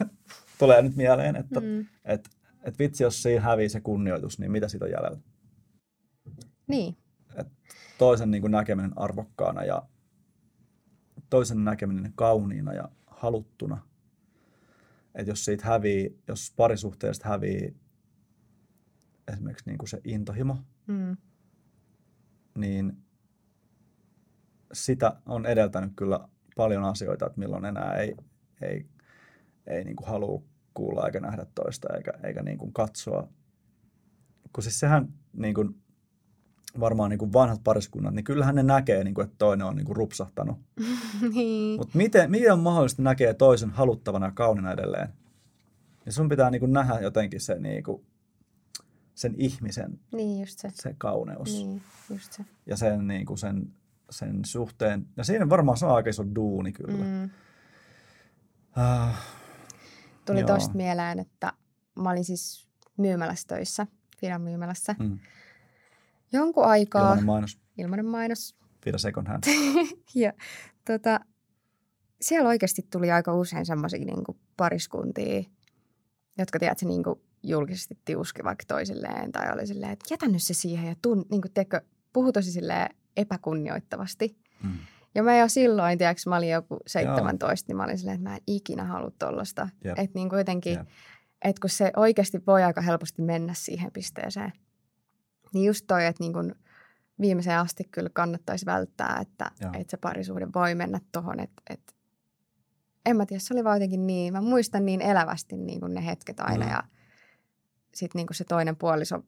[0.58, 1.86] Tulee nyt mieleen, että Mm.
[2.04, 2.30] et,
[2.62, 5.18] et vitsi, jos siinä hävii se kunnioitus, niin mitä siitä on jäljellä?
[6.70, 6.96] Niin.
[7.98, 9.82] Toisen niin kuin näkeminen arvokkaana ja
[11.30, 13.86] toisen näkeminen kauniina ja haluttuna.
[15.14, 17.76] Että jos siitä hävii, jos parisuhteesta hävii
[19.32, 20.56] esimerkiksi niin kuin se intohimo,
[20.86, 21.16] Mm.
[22.54, 22.96] niin
[24.72, 28.14] sitä on edeltänyt kyllä paljon asioita, että milloin enää ei,
[28.62, 28.86] ei,
[29.66, 30.42] ei niin kuin halua
[30.74, 33.28] kuulla eikä nähdä toista eikä, eikä niin kuin katsoa.
[34.52, 35.82] Kun siis sehän niin kuin,
[36.80, 39.86] varmaan niin kuin vanhat pariskunnat, niin kyllähän ne näkee, niin kuin, että toinen on niin
[39.86, 40.58] kuin rupsahtanut.
[41.34, 41.80] niin.
[41.80, 45.08] Mutta miten, miten on mahdollista näkee toisen haluttavana ja kaunina edelleen?
[46.06, 48.04] Ja sun pitää niin kuin nähdä jotenkin se, niin kuin,
[49.14, 50.68] sen ihmisen Niin, just se.
[50.74, 51.52] se kauneus.
[51.52, 52.44] Niin, just se.
[52.66, 53.72] Ja sen, niin kuin sen,
[54.10, 55.06] sen suhteen.
[55.16, 57.04] Ja siinä varmaan se on aika iso duuni kyllä.
[57.04, 57.30] Mm.
[58.76, 59.14] Uh,
[60.26, 60.46] Tuli Joo.
[60.46, 61.52] tosta mieleen, että
[62.02, 63.86] mä olin siis myymälässä töissä,
[64.20, 64.94] Fidan myymälässä.
[64.98, 65.18] mm.
[66.32, 67.58] Jonkun aikaa, Ilmainen mainos.
[67.78, 69.42] ilmainen mainos, Fida second hand.
[70.14, 70.32] ja
[70.86, 71.20] tota,
[72.20, 74.24] siellä oikeasti tuli aika usein semmoisia niin
[74.56, 75.42] pariskuntia,
[76.38, 80.54] jotka tiedätkö, niin kuin julkisesti tiuski vaikka toisilleen tai oli silleen, että jätä nyt se
[80.54, 81.80] siihen ja tun, niin kuin, tiedätkö,
[82.12, 84.36] puhu tosi silleen epäkunnioittavasti.
[84.62, 84.78] Mm.
[85.14, 88.36] Ja mä jo silloin, tiedätkö, mä olin joku 17, niin mä olin silleen, että mä
[88.36, 89.68] en ikinä halua tollasta.
[89.84, 89.98] Jep.
[89.98, 90.88] Että niin kuin jotenkin, Jep.
[91.44, 94.52] että kun se oikeasti voi aika helposti mennä siihen pisteeseen.
[95.54, 96.54] Niin just toi, että niin kuin
[97.20, 99.70] viimeiseen asti kyllä kannattaisi välttää, että, Joo.
[99.74, 101.92] että se parisuhde voi mennä tohon, että, että
[103.06, 106.06] en mä tiedä, se oli vaan jotenkin niin, mä muistan niin elävästi niin kuin ne
[106.06, 106.70] hetket aina Mm.
[106.70, 106.82] ja
[107.94, 109.22] sitten niin kuin se toinen puoliso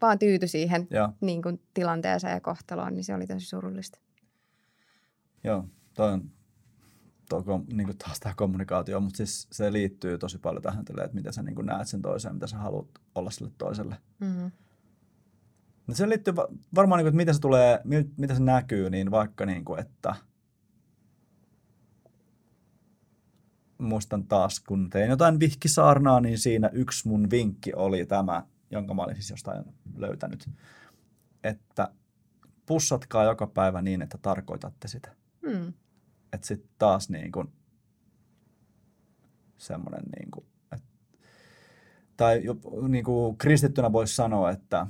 [0.00, 3.98] vaan tyytyi siihen Joo, niin kuin tilanteeseen ja kohtaloon, niin se oli tosi surullista.
[5.44, 5.64] joo.
[5.94, 6.30] Toi on
[7.44, 11.32] kom- niin kuin taas tämä kommunikaatio, mutta siis se liittyy tosi paljon tähän, että miten
[11.32, 13.96] sä niin kuin näet sen toisen, mitä sä haluat olla sille toiselle.
[14.20, 14.50] Mm.
[15.86, 18.90] No se liittyy va- varmaan, niin kuin, että miten se tulee, mi- miten se näkyy,
[18.90, 20.14] niin vaikka niin kuin, että
[23.78, 29.02] muistan taas, kun tein jotain vihkisaarnaa, niin siinä yksi mun vinkki oli tämä, jonka mä
[29.02, 29.64] olin siis jostain
[29.96, 30.50] löytänyt,
[31.44, 31.92] että
[32.66, 35.16] pussatkaa joka päivä niin, että tarkoitatte sitä.
[35.42, 35.72] Mm.
[36.34, 37.48] Että sitten taas niin kuin
[39.58, 40.86] semmoinen, niin kuin, että,
[42.16, 42.56] tai jo,
[42.88, 44.86] niin kuin kristittynä voisi sanoa, että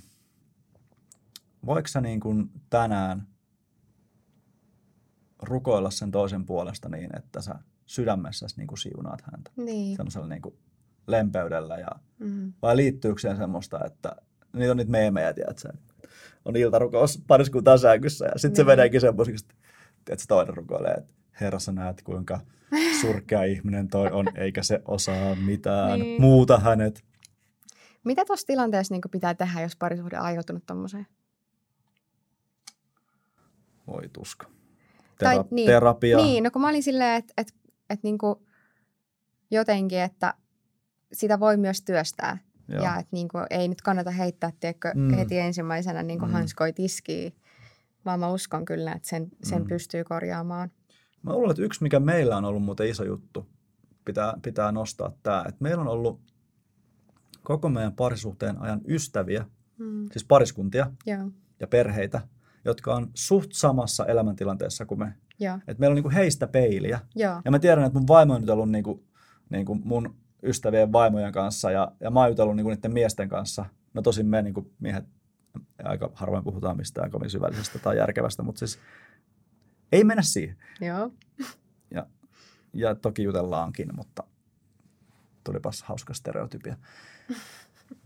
[1.66, 3.26] voiko sä niin kuin tänään
[5.42, 7.54] rukoilla sen toisen puolesta niin, että sä
[7.86, 9.96] sydämessäsi niin kuin siunaat häntä Niin.
[9.96, 10.58] semmoisella niin kuin
[11.06, 11.88] lempeydellä ja
[12.18, 12.52] Mm.
[12.62, 14.16] vai liittyykö siihen semmoista, että
[14.52, 15.72] niitä on niitä meemejä, tiedätkö,
[16.44, 18.66] on iltarukous pariskuntaa sängyssä ja sitten se Niin.
[18.66, 19.46] meneekin semmoisiksi,
[20.10, 22.40] että se toinen rukoilee, että Herra sä näet kuinka
[23.00, 26.20] surkea ihminen toi on, eikä se osaa mitään, Niin.
[26.22, 27.04] muuta hänet.
[28.04, 31.06] Mitä tuossa tilanteessa niin pitää tehdä, jos parisuhde on aiheutunut tommoseen?
[33.86, 34.46] Voi tuska.
[35.18, 36.16] Tai Tera- niin, terapia.
[36.16, 37.54] Niin, no kun mä olin silleen, että et,
[37.90, 38.46] et niinku
[39.50, 40.34] jotenkin, että
[41.12, 42.38] sitä voi myös työstää.
[42.68, 42.82] Joo.
[42.84, 45.14] Ja että niinku, ei nyt kannata heittää tiedätkö, Mm.
[45.14, 46.30] heti ensimmäisenä niinku Mm.
[46.30, 46.34] mm.
[46.34, 47.36] hanskoi tiskiin,
[48.04, 49.68] vaan mä uskon kyllä, että sen, sen mm.
[49.68, 50.70] pystyy korjaamaan.
[51.24, 53.46] Mä luulen, että yksi, mikä meillä on ollut muuten iso juttu,
[54.04, 56.20] pitää, pitää nostaa tämä, että meillä on ollut
[57.42, 59.44] koko meidän parisuhteen ajan ystäviä,
[59.78, 60.06] Mm.
[60.12, 62.20] siis pariskuntia Joo, ja perheitä,
[62.64, 65.14] jotka on suht samassa elämäntilanteessa kuin me.
[65.40, 67.00] joo, Et meillä on niinku heistä peiliä.
[67.14, 67.40] joo.
[67.44, 69.04] Ja mä tiedän, että mun vaimo on nyt ollut niinku,
[69.50, 73.64] niinku mun ystävien vaimojen kanssa ja, ja mä oon jutellut niinku niiden miesten kanssa.
[73.94, 75.04] No tosin me niinku miehet
[75.84, 78.78] aika harvoin puhutaan mistään kovin syvällisestä tai järkevästä, mutta siis
[79.94, 80.56] ei mennä siihen.
[80.80, 81.10] joo.
[82.76, 84.24] Ja toki jutellaankin, mutta
[85.44, 86.76] tulipas hauska stereotypia.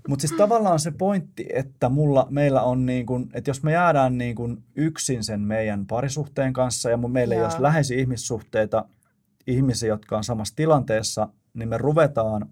[0.09, 4.19] Mutta siis tavallaan se pointti, että mulla, meillä on niin kuin, että jos me jäädään
[4.19, 7.47] niin kuin yksin sen meidän parisuhteen kanssa ja mun- meillä ei Joo.
[7.47, 8.85] olisi läheisiä ihmissuhteita,
[9.47, 12.49] ihmisiä, jotka on samassa tilanteessa, niin me ruvetaan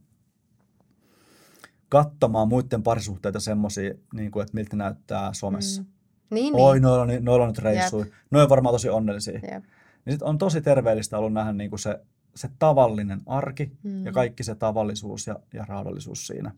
[1.88, 5.82] katsomaan muiden parisuhteita semmoisia, niin kuin, että miltä näyttää somessa.
[5.82, 5.88] Mm.
[6.30, 6.34] Mm.
[6.34, 6.82] Niin, Oi, niin.
[6.82, 8.06] noilla ni- noilla on nyt reissuja.
[8.30, 9.40] Ne on varmaan tosi onnellisia.
[9.52, 9.64] Jep.
[10.04, 12.00] Niin sit on tosi terveellistä ollut nähdä niin kuin se,
[12.34, 14.06] se tavallinen arki Mm.
[14.06, 16.52] ja kaikki se tavallisuus ja, ja raadollisuus siinä.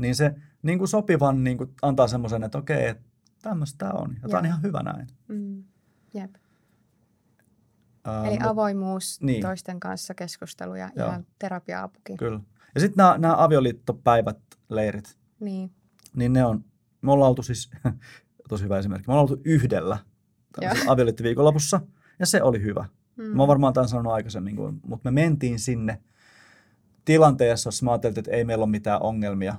[0.00, 3.04] Niin se niin kuin sopivan niin kuin antaa semmoisen, että okei, että
[3.42, 4.16] tämmöistä tämä on.
[4.22, 5.06] Ja tämä on ihan hyvä näin.
[5.28, 5.64] Mm.
[6.14, 6.30] Jep.
[8.04, 9.42] Ää, Eli mut- avoimuus niin.
[9.42, 11.08] toisten kanssa, keskustelu ja Joo.
[11.08, 12.16] ihan terapia-apukin.
[12.16, 12.40] Kyllä.
[12.74, 14.38] Ja sitten nämä, nämä avioliittopäivät,
[14.68, 15.70] leirit, Niin.
[16.16, 16.64] niin ne on,
[17.02, 17.70] me ollaan oltu siis,
[18.48, 19.98] tosi hyvä esimerkki, me ollaan oltu yhdellä
[20.60, 21.80] tämmöisellä avioliittoviikonlopussa,
[22.18, 22.84] ja se oli hyvä.
[23.16, 23.24] Mm.
[23.24, 26.00] Mä oon varmaan tämän sanonut aikaisemmin, kun- mutta me mentiin sinne
[27.04, 29.54] tilanteessa, jossa mä ajattelin, että ei meillä ole mitään ongelmia.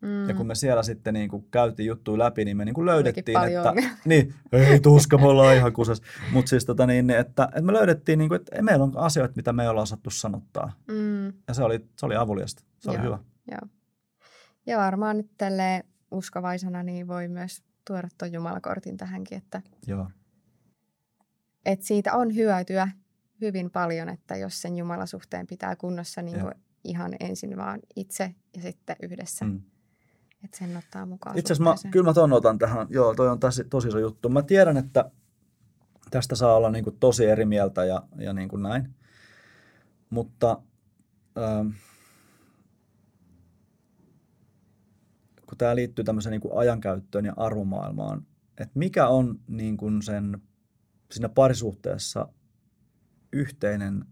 [0.00, 0.28] mm.
[0.28, 3.38] Ja kun me siellä sitten niin kuin käytiin juttuja läpi, niin me niin kuin löydettiin,
[3.44, 3.72] että
[4.04, 6.02] niin, ei tuska, me ollaan ihan kusas.
[6.32, 9.32] Mutta siis tota niin, että, että me löydettiin, niin kuin, että ei meillä on asioita,
[9.36, 10.72] mitä me ei olla osattu sanottaa.
[10.88, 11.26] Mm.
[11.26, 13.04] Ja se oli, se oli avuliasta, se oli Joo.
[13.04, 13.18] hyvä.
[13.50, 13.60] Joo.
[14.66, 20.06] Ja varmaan nyt tälleen uskovaisena niin voi myös tuoda tuon Jumalakortin tähänkin, että, Joo,
[21.66, 22.88] että siitä on hyötyä
[23.40, 28.62] hyvin paljon, että jos sen Jumalasuhteen pitää kunnossa niin kuin ihan ensin vaan itse ja
[28.62, 29.44] sitten yhdessä.
[29.44, 29.62] Mm.
[30.44, 31.38] Että sen ottaa mukaan.
[31.38, 32.86] Itse asiassa mä, kyllä mä ton otan tähän.
[32.90, 34.28] Joo, toi on tosi, tosi iso juttu.
[34.28, 35.10] Mä tiedän, että
[36.10, 38.94] tästä saa olla niin kuin tosi eri mieltä ja, ja niin kuin näin.
[40.10, 40.62] Mutta
[41.38, 41.68] ähm,
[45.50, 50.42] kun tämä liittyy tämmöiseen niin kuin ajankäyttöön ja arvomaailmaan, että mikä on niin kuin sen
[51.10, 52.28] siinä parisuhteessa
[53.32, 54.04] yhteinen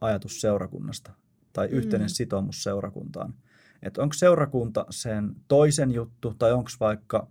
[0.00, 1.12] ajatus seurakunnasta
[1.52, 2.12] tai yhteinen mm.
[2.12, 3.34] sitoumus seurakuntaan.
[3.82, 7.28] Että onko seurakunta sen toisen juttu tai onko vaikka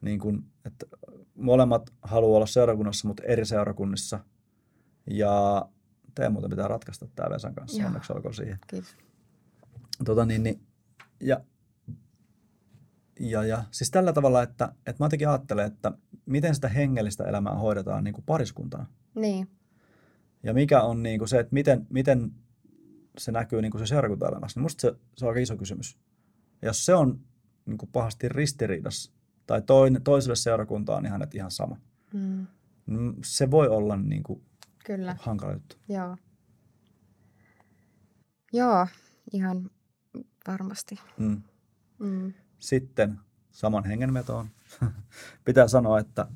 [0.00, 0.86] niin kuin, että
[1.34, 4.20] molemmat haluaa olla seurakunnassa, mutta eri seurakunnissa.
[5.06, 5.66] Ja
[6.14, 7.86] teidän muuten pitää ratkaista tämä Vesan kanssa, Joo.
[7.86, 8.58] onneksi olkoon siihen.
[8.66, 8.96] Kiitos.
[10.04, 10.66] Tota, niin, niin,
[11.20, 11.40] ja,
[13.30, 15.92] ja, ja siis tällä tavalla, että, että mä jotenkin ajattelen, että
[16.26, 18.86] miten sitä hengellistä elämää hoidetaan niin kuin pariskuntana.
[19.14, 19.48] Niin.
[20.42, 22.32] Ja mikä on niin kuin se, että miten, miten
[23.18, 25.98] se näkyy niin kuin se seurakuntaelämässä, niin musta se, se on aika iso kysymys.
[26.62, 27.20] Ja jos se on
[27.66, 29.12] niin kuin pahasti ristiriidassa,
[29.46, 31.76] tai toinen, toiselle seurakuntaan niin hänet ihan sama,
[32.14, 32.46] mm.
[32.86, 34.42] Niin se voi olla niin kuin
[34.84, 35.16] Kyllä.
[35.18, 35.76] hankala juttu.
[35.88, 36.16] Joo.
[38.52, 38.86] Joo,
[39.32, 39.70] ihan
[40.48, 40.98] varmasti.
[41.18, 41.42] Mm.
[41.98, 42.32] Mm.
[42.62, 44.46] Sitten saman hengenvetoon
[45.44, 46.26] pitää sanoa, että,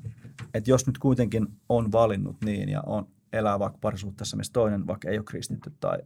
[0.53, 5.09] että jos nyt kuitenkin on valinnut niin ja on elää vaikka parisuhteessa, missä toinen vaikka
[5.09, 5.97] ei ole kristitty tai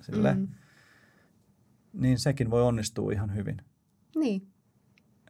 [0.00, 0.48] sille, mm.
[1.92, 3.56] niin sekin voi onnistua ihan hyvin.
[4.16, 4.48] Niin.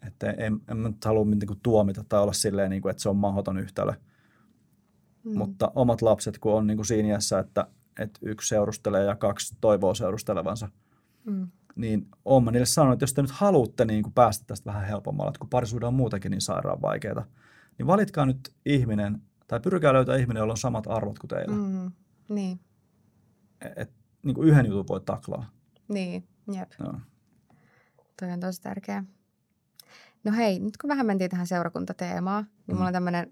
[0.07, 3.09] Että en, en mä nyt halua niin tuomita tai olla silleen, niin kuin, että se
[3.09, 3.93] on mahdoton yhtälö.
[5.25, 5.39] Mm.
[5.39, 7.67] Mutta omat lapset, kun on niin kuin siinä iässä, että,
[7.99, 10.69] että yksi seurustelee ja kaksi toivoo seurustelevansa,
[11.25, 11.49] mm.
[11.79, 14.87] Niin olen mä niille sanonut, että jos te nyt haluatte niin kuin päästä tästä vähän
[14.87, 17.25] helpommalla, että kun parisuuden on muutenkin niin sairaan vaikeaa,
[17.79, 21.57] niin valitkaa nyt ihminen, tai pyrkää löytää ihminen, jolla on samat arvot kuin teillä.
[21.57, 21.93] Mm.
[22.29, 22.61] Niin.
[23.77, 23.91] Et,
[24.23, 25.51] niin kuin yhden jutun voi taklaa.
[25.89, 26.71] Niin, jep.
[26.79, 27.01] No.
[28.21, 29.05] Toi on tosi tärkeä.
[30.25, 32.75] No hei, nyt kun vähän mentiin tähän seurakuntateemaan, niin mm.
[32.75, 33.31] mulla on tämmöinen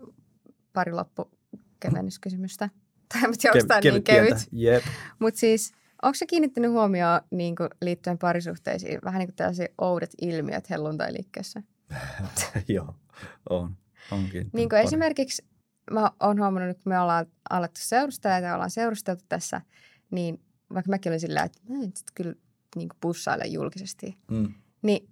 [0.72, 2.70] pari loppukevennyskysymystä.
[3.12, 4.48] Tai en tiedä, onko tämä niin kevyt.
[4.62, 4.84] Yep.
[5.18, 5.72] Mutta siis,
[6.02, 11.62] onko se kiinnittänyt huomioon niin kuin, liittyen parisuhteisiin vähän niin kuin tällaisia oudet ilmiöt helluntai-liikkeessä?
[12.68, 12.94] Joo,
[13.50, 13.76] on.
[14.10, 14.50] Onkin.
[14.52, 15.44] Niin kuin esimerkiksi
[15.90, 19.60] mä oon huomannut, kun me ollaan alettu seurustella ja ollaan seurusteltu tässä,
[20.10, 20.40] niin
[20.74, 22.34] vaikka mäkin olin sillä, että mä en sit kyllä
[22.76, 24.54] niin pussaile julkisesti, mm.
[24.82, 25.08] niin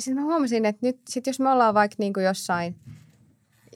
[0.00, 2.76] sitten mä huomasin, että nyt sit jos me ollaan vaikka niin jossain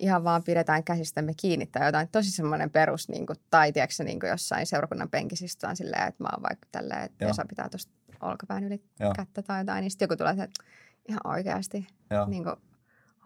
[0.00, 4.20] ihan vaan pidetään käsistämme kiinni tai jotain tosi semmoinen perus, niin kuin, tai tiedätkö, niin
[4.20, 7.92] kuin jossain seurakunnan penkissä on silleen, että mä oon vaikka tälleen, että Esa pitää tuosta
[8.20, 9.12] olkapään yli Joo.
[9.16, 10.64] kättä tai jotain, niin sitten joku tulee että
[11.08, 11.86] ihan oikeasti
[12.26, 12.56] niin kuin,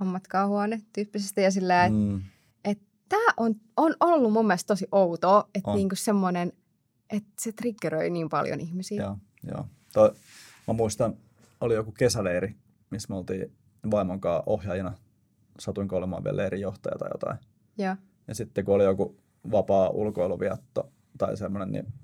[0.00, 2.22] hommatkaa huone tyyppisesti ja silleen, että mm.
[2.64, 6.52] et, tämä on, on ollut mun mielestä tosi outoa, että niin kuin semmoinen,
[7.10, 9.02] että se triggeröi niin paljon ihmisiä.
[9.02, 9.66] Joo, joo.
[9.92, 10.14] Toi,
[10.68, 11.14] mä muistan,
[11.60, 12.54] oli joku kesäleiri,
[12.90, 13.52] missä me oltiin
[13.90, 14.92] vaimon kanssa ohjaajina.
[15.58, 17.38] Satuin olemaan vielä leirinjohtaja tai jotain.
[17.78, 17.96] Ja.
[18.28, 19.16] ja sitten kun oli joku
[19.50, 21.94] vapaa ulkoiluvietto tai semmoinen, niin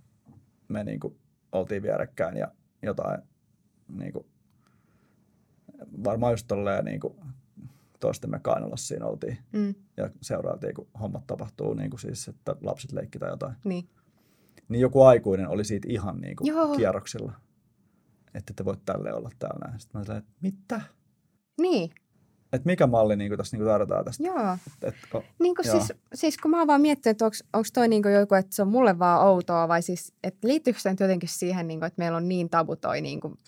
[0.68, 1.16] me niin kuin
[1.52, 3.22] oltiin vierekkäin ja jotain
[3.88, 4.26] niin kuin,
[6.04, 7.14] varmaan just tolleen niin kuin
[8.00, 9.38] toistemme kainalossa siinä oltiin.
[9.52, 9.74] Mm.
[9.96, 13.54] Ja seurailtiin, kun hommat tapahtuu, niin kuin siis, että lapset leikki tai jotain.
[13.64, 13.88] Niin.
[14.68, 17.32] Niin joku aikuinen oli siitä ihan niin kuin kierroksilla
[18.34, 19.80] että te voit tälle olla täällä näin.
[19.80, 20.80] Sitten mä sanoin, että mitä?
[21.60, 21.90] Niin.
[22.52, 24.24] Että mikä malli niin tässä niin tarvitaan tästä?
[24.24, 24.52] Joo.
[24.52, 25.78] Et, et, oh, niin joo.
[25.78, 28.68] Siis, siis kun mä oon vaan miettinyt, että onko toi niin joku, että se on
[28.68, 32.16] mulle vaan outoa, vai siis, että liittyykö se nyt jotenkin siihen, niin kuin, että meillä
[32.16, 33.38] on niin tabu toi niin kuin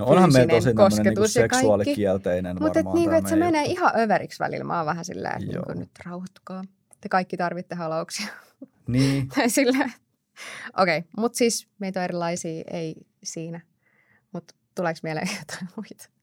[0.00, 3.46] No onhan meillä tosi niin kuin seksuaalikielteinen Mutta että, niin että se juttu.
[3.46, 4.64] menee ihan överiksi välillä.
[4.64, 6.64] Mä oon vähän silleen, että niin kuin, nyt rauhoittukaa.
[7.00, 8.26] Te kaikki tarvitte halauksia.
[8.86, 9.28] Niin.
[9.34, 9.92] tai silleen.
[10.78, 13.60] Okei, okay, mutta siis meitä on erilaisia, ei siinä.
[14.32, 16.19] Mutta tuleeko mieleen jotain muita?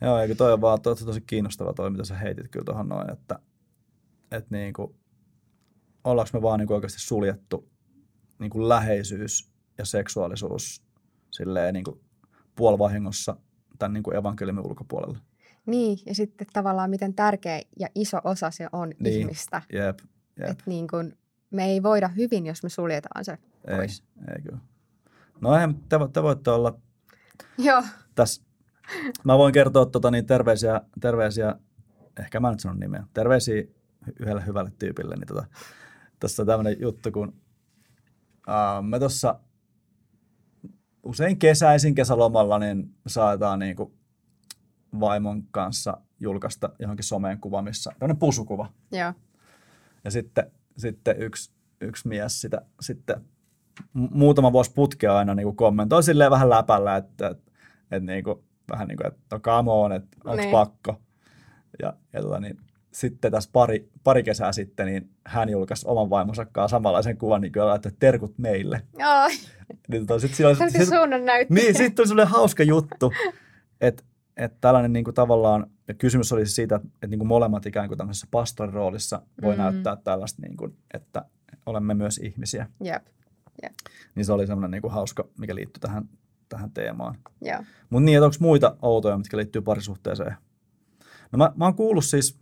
[0.00, 3.12] Joo, eikö toi on vaan tosi, tosi kiinnostava toi, mitä sä heitit kyllä tuohon noin,
[3.12, 3.38] että,
[4.30, 4.94] että niin kuin,
[6.04, 7.68] ollaanko me vaan niin kuin oikeasti suljettu
[8.38, 10.82] niin kuin läheisyys ja seksuaalisuus
[11.30, 12.00] silleen niin kuin
[12.56, 13.36] puolivahingossa
[13.78, 15.18] tämän niin kuin evankeliumin ulkopuolella.
[15.66, 19.62] Niin, ja sitten tavallaan miten tärkeä ja iso osa se on niin, ihmistä.
[19.72, 19.98] Jep,
[20.38, 20.50] jep.
[20.50, 21.18] Että niin kuin,
[21.50, 23.38] me ei voida hyvin, jos me suljetaan se
[23.76, 24.04] pois.
[24.28, 24.58] Ei, ei kyllä.
[25.40, 26.80] No eihän, te, te voitte olla
[27.58, 27.82] Joo.
[28.14, 28.45] Tässä.
[29.24, 31.54] Mä voin kertoa tota, niin terveisiä, terveisiä,
[32.20, 33.64] ehkä mä nyt sanon nimeä, terveisiä
[34.20, 35.16] yhdelle hyvälle tyypille.
[35.16, 35.46] Niin tota,
[36.20, 37.28] tässä on tämmöinen juttu, kun
[38.48, 39.40] uh, me tuossa
[41.02, 43.92] usein kesäisin kesälomalla niin saadaan niin kuin
[45.00, 48.72] vaimon kanssa julkaista johonkin someen kuva, missä tämmöinen pusukuva.
[48.92, 49.12] Joo.
[50.04, 53.24] Ja sitten, sitten yksi yksi mies sitä sitten
[53.94, 57.52] muutama vuosi putkea aina niin kuin kommentoi silleen vähän läpällä, että, että,
[57.90, 60.50] että niin kuin, vähän niin kuin, että no come on, että onko niin.
[60.50, 61.00] pakko.
[61.82, 62.58] Ja, ja tota, niin,
[62.92, 67.52] sitten tässä pari, pari kesää sitten, niin hän julkaisi oman vaimonsa kanssa samanlaisen kuvan, niin
[67.52, 68.82] kyllä että terkut meille.
[68.98, 69.28] Joo.
[69.88, 73.12] Niin, tota, sit silloin, sit, sit, suunnan Niin, sitten tuli sellainen hauska juttu,
[73.80, 74.02] että
[74.36, 77.66] että tällainen niin kuin tavallaan, ja kysymys oli siis siitä, että, että niin kuin molemmat
[77.66, 78.74] ikään kuin tämmöisessä pastorin
[79.42, 79.62] voi mm.
[79.62, 81.24] näyttää tällaista, niin kuin, että
[81.66, 82.66] olemme myös ihmisiä.
[82.86, 83.06] Yep.
[83.62, 83.72] Yep.
[84.14, 86.08] Niin se oli semmoinen niin kuin hauska, mikä liittyy tähän,
[86.48, 87.18] tähän teemaan.
[87.90, 90.36] Mutta niin, että onko muita outoja, mitkä liittyy parisuhteeseen?
[91.32, 92.38] No mä, mä oon kuullut siis,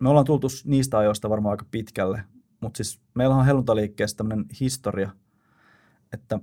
[0.00, 2.22] me ollaan tultu niistä ajoista varmaan aika pitkälle,
[2.60, 5.10] mutta siis meillä on helluntaliikkeessä tämmöinen historia,
[6.12, 6.40] että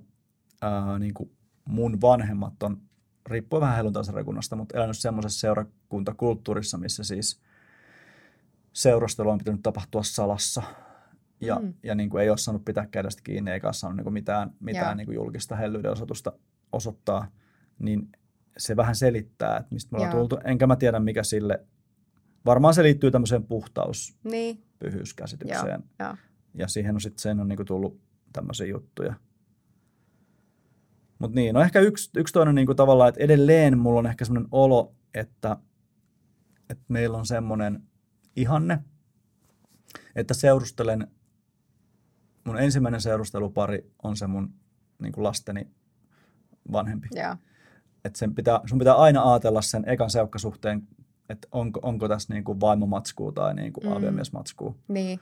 [0.61, 1.31] ää, niin kuin
[1.65, 2.81] mun vanhemmat on
[3.25, 7.41] riippuu vähän helluntaisarakunnasta, mutta elänyt semmoisessa seurakuntakulttuurissa, missä siis
[8.73, 10.63] seurustelu on pitänyt tapahtua salassa
[11.41, 11.73] ja, mm.
[11.83, 14.51] ja niin kuin ei ole saanut pitää kädestä kiinni eikä ole saanut niin kuin mitään,
[14.59, 16.33] mitään niin kuin julkista hellyyden osoitusta
[16.73, 17.27] osoittaa,
[17.79, 18.09] niin
[18.57, 20.37] se vähän selittää, että mistä me ollaan tultu.
[20.43, 21.65] Enkä mä tiedä, mikä sille,
[22.45, 24.63] varmaan se liittyy tämmöiseen puhtaus, niin.
[24.79, 25.83] pyhyyskäsitykseen.
[25.99, 26.15] Joo.
[26.53, 28.01] Ja siihen on sitten sen on niin kuin tullut
[28.33, 29.13] tämmöisiä juttuja.
[31.19, 34.25] Mutta niin, no ehkä yksi, yksi toinen niin kuin tavallaan, että edelleen mulla on ehkä
[34.25, 35.57] semmoinen olo, että,
[36.69, 37.83] että meillä on semmoinen
[38.35, 38.79] ihanne,
[40.15, 41.07] että seurustelen,
[42.43, 44.53] mun ensimmäinen seurustelupari on se mun
[45.01, 45.67] niin kuin lasteni
[46.71, 47.07] vanhempi.
[47.15, 47.37] Yeah.
[48.05, 50.87] Että sen pitää, sun pitää aina ajatella sen ekan seukkasuhteen,
[51.29, 53.93] että onko, onko tässä niin kuin vaimomatskuu tai niin kuin mm.
[53.93, 54.77] aviomiesmatskuu.
[54.87, 55.19] Niin.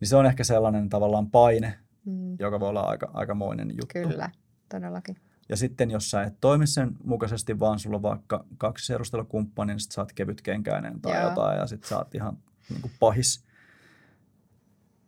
[0.00, 2.36] Niin se on ehkä sellainen tavallaan paine, mm.
[2.38, 3.86] joka voi olla aika, aikamoinen juttu.
[3.92, 4.30] Kyllä
[4.68, 5.16] todellakin.
[5.48, 9.80] Ja sitten jos sä et toimi sen mukaisesti, vaan sulla on vaikka kaksi seurustelukumppania, niin
[9.80, 11.28] sit sä oot kevytkenkäinen tai Joo.
[11.28, 12.38] jotain ja sit sä oot ihan
[12.70, 13.44] niin kuin pahis.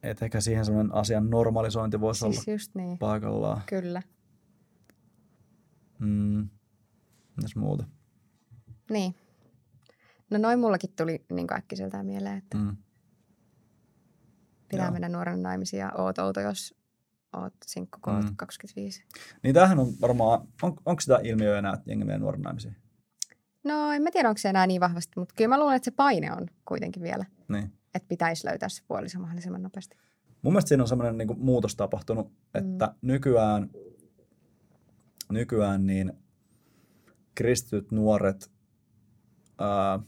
[0.03, 2.99] Et ehkä siihen sellainen asian normalisointi voisi siis olla just niin.
[2.99, 3.63] paikallaan.
[3.67, 4.03] Kyllä.
[5.99, 6.49] Mm.
[7.37, 7.85] Mitäs muuta?
[8.91, 9.15] Niin.
[10.31, 12.77] No noin mullakin tuli niin äkkiseltään mieleen, että mm.
[14.69, 14.93] pitää Joo.
[14.93, 16.75] mennä nuoren naimisiin ja oot outo, jos
[17.33, 18.37] oot sinkku, kun mm.
[18.37, 19.05] 25.
[19.43, 22.77] Niin tämähän on varmaan, on, onko sitä ilmiö enää, että jengi menee nuoren naimisiin?
[23.65, 25.91] No en mä tiedä, onko se enää niin vahvasti, mutta kyllä mä luulen, että se
[25.91, 27.25] paine on kuitenkin vielä.
[27.49, 27.73] Niin.
[27.95, 29.97] Että pitäisi löytää se puoliso mahdollisimman nopeasti.
[30.43, 32.95] Mun mielestä siinä on semmoinen niin muutos tapahtunut, että mm.
[33.03, 33.71] nykyään,
[35.33, 36.13] nykyään niin
[37.35, 38.51] kristityt nuoret,
[39.59, 40.01] ää,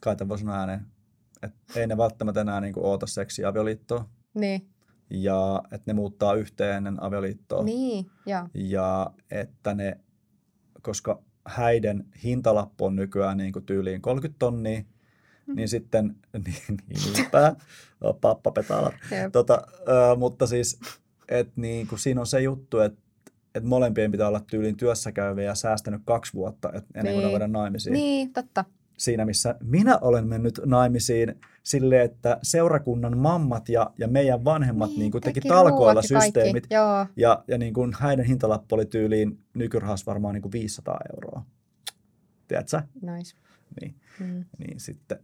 [0.00, 0.86] kai tämän voi sanoa ääneen,
[1.42, 4.08] että ei ne välttämättä enää niin oota seksiä avioliittoa.
[4.34, 4.76] Niin
[5.10, 7.64] ja että ne muuttaa yhteen ennen avioliittoa.
[7.64, 8.48] Niin, ja.
[8.54, 10.00] ja että ne,
[10.82, 14.82] koska häiden hintalappu on nykyään niin kuin tyyliin 30 tonnia,
[15.46, 15.56] mm.
[15.56, 16.16] niin sitten,
[16.46, 16.78] niin,
[17.12, 17.56] niinpä,
[18.20, 18.92] pappa petala.
[19.32, 20.80] tota, äh, mutta siis,
[21.28, 23.00] että niin kuin siinä on se juttu, että
[23.56, 27.40] että molempien pitää olla tyyliin työssä käyviä ja säästänyt kaksi vuotta et ennen kuin niin.
[27.40, 27.92] ne naimisiin.
[27.92, 28.64] Niin, totta
[28.96, 34.98] siinä, missä minä olen mennyt naimisiin sille, että seurakunnan mammat ja, ja meidän vanhemmat niin,
[34.98, 36.66] niin kuin teki talkoilla systeemit.
[37.16, 41.42] Ja, ja niin kuin häiden hintalappu oli tyyliin nykyrahas varmaan niin kuin 500 euroa.
[42.48, 42.82] Tiedätkö?
[43.02, 43.36] Nice.
[43.80, 44.44] Niin, mm.
[44.58, 45.18] niin sitten.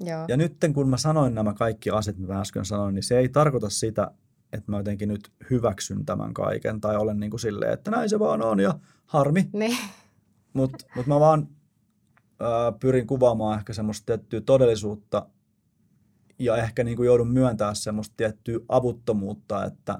[0.00, 0.24] Joo.
[0.28, 3.70] Ja nyt kun mä sanoin nämä kaikki asiat, mitä äsken sanoin, niin se ei tarkoita
[3.70, 4.10] sitä,
[4.52, 8.18] että mä jotenkin nyt hyväksyn tämän kaiken tai olen niin kuin silleen, että näin se
[8.18, 9.48] vaan on ja harmi.
[9.52, 9.78] Niin.
[10.52, 11.48] Mutta mut mä vaan
[12.80, 15.26] pyrin kuvaamaan ehkä semmoista tiettyä todellisuutta
[16.38, 19.98] ja ehkä niin kuin joudun myöntämään semmoista tiettyä avuttomuutta, että,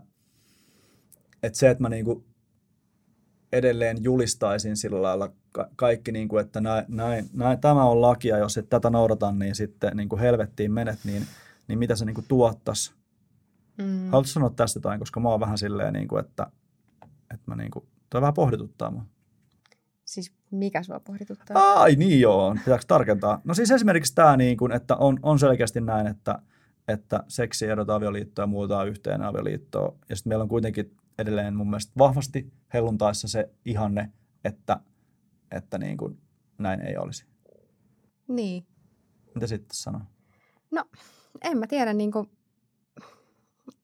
[1.43, 2.25] että se, että mä niin kuin
[3.53, 5.33] edelleen julistaisin sillä lailla
[5.77, 9.55] kaikki, niin kuin, että näin, näin, näin, tämä on lakia, jos et tätä noudata, niin
[9.55, 11.27] sitten niin kuin helvettiin menet, niin,
[11.69, 12.93] niin mitä se niin kuin tuottaisi.
[13.79, 14.05] Mm.
[14.05, 16.47] Haluatko sanoa tästä jotain, koska mä oon vähän silleen, niin kuin, että,
[17.35, 19.05] että mä niin kuin, toi vähän pohdituttaa mua.
[20.05, 21.81] Siis mikä sua pohdituttaa?
[21.81, 23.41] Ai niin joo, pitääkö tarkentaa?
[23.45, 26.39] No siis esimerkiksi tämä, niin kuin, että on, on selkeästi näin, että,
[26.89, 29.97] että seksi erotaan avioliittoa ja muutaan yhteen avioliittoa.
[30.09, 34.13] Ja sitten meillä on kuitenkin edelleen mun mielestä vahvasti helluntaissa se ihanne,
[34.45, 34.81] että,
[35.51, 36.19] että niin kuin
[36.59, 37.27] näin ei olisi.
[38.29, 38.67] Niin.
[39.35, 40.03] Mitä sitten sanoo?
[40.71, 40.85] No,
[41.43, 42.31] en mä tiedä, niin kuin,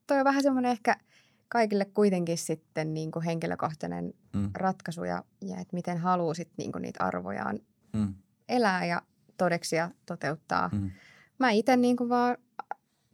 [0.09, 0.97] toi on vähän semmoinen ehkä–
[1.49, 4.51] kaikille kuitenkin sitten niin kuin henkilökohtainen mm.
[4.55, 7.59] ratkaisu ja, ja että miten haluaa sitten niin kuin niitä arvojaan
[7.93, 8.15] mm.
[8.49, 9.03] elää ja
[9.37, 10.71] todeksia toteuttaa.
[10.73, 10.91] Mm.
[11.39, 12.37] Mä itse niin kuin vaan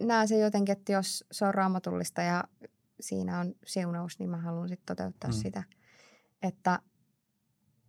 [0.03, 2.45] näen se jotenkin, että jos se on raamatullista ja
[3.01, 5.35] siinä on siunaus, niin mä haluan sitten toteuttaa mm.
[5.35, 5.63] sitä.
[6.43, 6.79] Että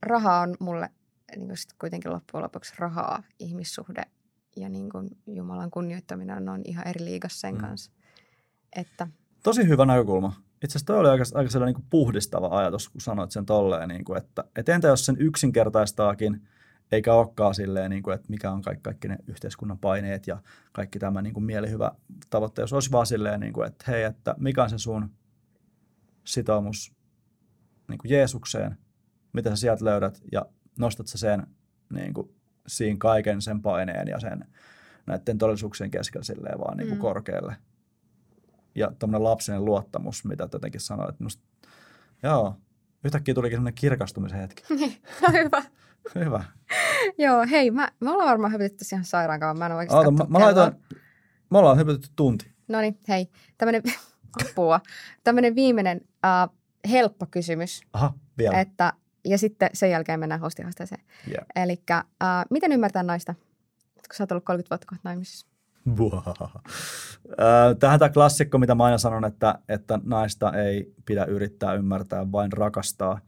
[0.01, 0.89] raha on mulle
[1.35, 4.03] niin kuin sit kuitenkin loppujen lopuksi rahaa, ihmissuhde
[4.55, 7.61] ja niin kuin Jumalan kunnioittaminen on ihan eri liigassa sen mm.
[7.61, 7.91] kanssa.
[8.75, 9.07] Että,
[9.43, 10.33] Tosi hyvä näkökulma.
[10.63, 14.05] Itse asiassa toi oli aika, aika sellainen niin puhdistava ajatus, kun sanoit sen tolleen, niin
[14.05, 16.47] kuin, että, että entä jos sen yksinkertaistaakin,
[16.91, 20.37] eikä olekaan silleen, niin kuin, että mikä on kaikki, kaikki ne yhteiskunnan paineet ja
[20.71, 21.91] kaikki tämä niin kuin mielihyvä
[22.29, 25.09] tavoite, jos olisi vaan silleen, niin kuin, että hei, että mikä on se sun
[26.23, 26.95] sitoumus
[27.87, 28.77] niin kuin Jeesukseen,
[29.33, 30.45] mitä sä sieltä löydät ja
[30.79, 31.47] nostat sä sen
[31.93, 32.35] niin kuin,
[32.67, 34.45] siinä kaiken sen paineen ja sen
[35.05, 37.01] näiden todellisuuksien keskellä silleen vaan niin kuin Mm.
[37.01, 37.55] korkealle.
[38.75, 41.19] Ja tämmöinen lapsinen luottamus, mitä jotenkin sanoit.
[41.19, 41.43] Musta,
[42.23, 42.55] joo,
[43.03, 44.63] yhtäkkiä tulikin semmoinen kirkastumisen hetki.
[45.21, 45.63] no hyvä.
[46.15, 46.43] Hyvä.
[47.17, 49.57] Joo, hei, mä, me ollaan varmaan hypätetty tässä ihan sairaan kauan.
[49.57, 50.73] Mä en oikeasti Ota, mä, mä laitoin,
[51.51, 52.51] me ollaan hypätetty tunti.
[52.67, 53.29] No niin, hei.
[53.57, 53.81] Tämmöinen,
[54.51, 54.79] apua.
[55.23, 56.55] Tämmöinen viimeinen uh,
[56.89, 57.81] helppo kysymys.
[57.93, 58.59] Aha, vielä.
[58.61, 58.93] Että,
[59.25, 61.01] ja sitten sen jälkeen mennään hostihaasteeseen.
[61.27, 61.45] Yeah.
[61.55, 63.33] Eli uh, miten ymmärtää naista,
[63.93, 65.47] kun sä oot ollut 30 vuotta kohta naimisissa?
[67.29, 72.31] Ö, Tähän tämä klassikko, mitä mä aina sanon, että, että naista ei pidä yrittää ymmärtää,
[72.31, 73.19] vain rakastaa,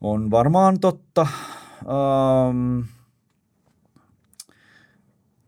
[0.00, 1.26] on varmaan totta.
[2.48, 2.84] Um,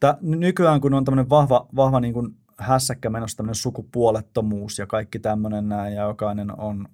[0.00, 5.18] tä, nykyään, kun on tämmöinen vahva, vahva niin kuin hässäkkä menossa, tämmöinen sukupuolettomuus ja kaikki
[5.18, 6.88] tämmöinen näin, ja jokainen on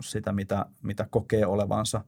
[0.00, 2.04] sitä, mitä, mitä kokee olevansa,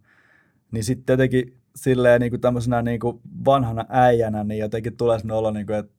[0.70, 5.38] niin sitten jotenkin silleen niin kuin tämmöisenä niin kuin vanhana äijänä, niin jotenkin tulee sellainen
[5.38, 5.92] olo, niin kuin, että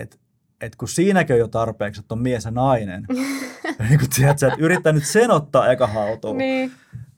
[0.00, 0.16] että
[0.60, 3.06] et kun siinäkin on jo tarpeeksi, että on mies ja nainen,
[3.88, 6.72] niin kun tiedät, että yrittää nyt sen ottaa eka haltuun, niin.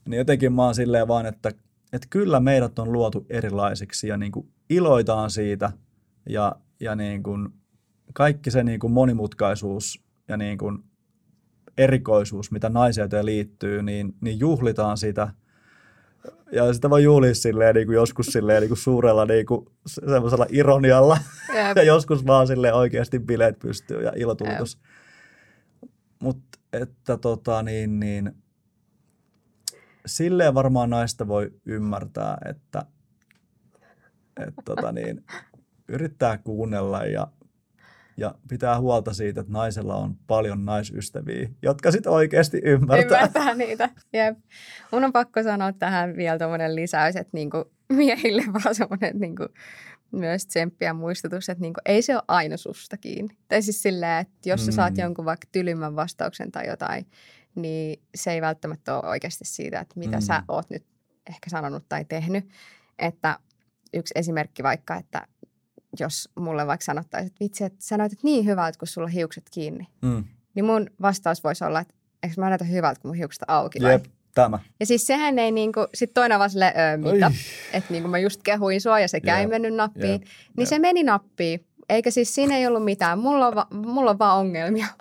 [0.09, 0.19] Niin.
[0.19, 1.49] jotenkin mä oon silleen vaan, että,
[1.93, 5.73] että kyllä meidät on luotu erilaisiksi ja niin kuin iloitaan siitä
[6.29, 7.49] ja, ja niin kuin
[8.15, 10.79] kaikki se niin kuin monimutkaisuus ja niin kuin
[11.79, 15.29] erikoisuus, mitä naiseuteen liittyy, niin, niin juhlitaan sitä
[16.53, 20.47] ja sitä voi juhlia silleen, niin kuin joskus silleen, niin kuin suurella niin kuin, semmoisella
[20.51, 21.19] ironialla
[21.55, 21.77] Jep.
[21.77, 24.79] ja joskus vaan sille oikeasti bileet pystyy ja ilotulitus.
[26.19, 28.33] Mutta että tota niin, niin
[30.07, 32.87] silleen varmaan naista voi ymmärtää, että
[34.47, 35.25] et, tota niin,
[35.89, 37.27] yrittää kuunnella ja,
[38.17, 43.19] ja pitää huolta siitä, että naisella on paljon naisystäviä, jotka sitten oikeasti ymmärtää.
[43.19, 43.91] Ymmärtää niitä.
[44.13, 44.39] Jep.
[44.93, 49.47] Mun on pakko sanoa tähän vielä tuommoinen lisäys, että niinku miehille vaan semmoinen niinku
[50.13, 53.37] myös tsemppi ja muistutus, että niinku, ei se ole aina susta kiinni.
[53.49, 55.01] Tai siis silleen, että jos sä saat Mm.
[55.01, 57.07] jonkun vaikka tylymmän vastauksen tai jotain,
[57.55, 60.23] niin se ei välttämättä ole oikeasti siitä, että mitä Mm.
[60.23, 60.85] sä oot nyt
[61.29, 62.49] ehkä sanonut tai tehnyt.
[62.99, 63.39] Että
[63.95, 65.27] yksi esimerkki vaikka, että
[66.01, 69.45] jos mulle vaikka sanottaisiin, että vitsi, että sä näytät niin hyvältä, kun sulla on hiukset
[69.51, 69.87] kiinni.
[70.03, 70.25] Mm.
[70.55, 73.93] Niin mun vastaus voisi olla, että eikö mä näytä hyvältä, kun mun hiukset auki vai?
[73.93, 74.59] Jep, tämä.
[74.81, 77.31] Ja siis sehän ei niinku, sit toinen vaan silleen, öö, mitä?
[77.73, 80.11] Että niinku mä just kehuin sua ja ei Jep, mennyt nappiin.
[80.13, 80.29] jep, niin
[80.59, 80.69] jep.
[80.69, 81.67] se meni nappiin.
[81.89, 83.19] Eikä siis siinä ei ollut mitään.
[83.19, 84.87] Mulla on, va- mulla on vaan ongelmia.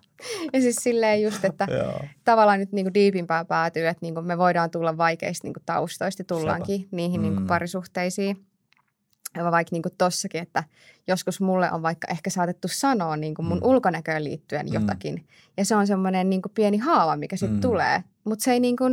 [0.53, 1.67] Ja siis silleen just, että
[2.23, 7.21] tavallaan nyt niinku diipimpää päätyy, että niinku me voidaan tulla vaikeista niinku taustoista, tullaankin niihin
[7.21, 7.47] niinku Mm.
[7.47, 8.45] parisuhteisiin.
[9.51, 10.63] Vaikka niinku tossakin, että
[11.07, 13.63] joskus mulle on vaikka ehkä saatettu sanoa niinku mun Mm.
[13.69, 14.73] ulkonäköön liittyen Mm.
[14.73, 15.27] jotakin.
[15.57, 17.61] Ja se on semmoinen niinku pieni haava, mikä sitten Mm.
[17.61, 18.03] tulee.
[18.23, 18.83] Mutta se ei niinku,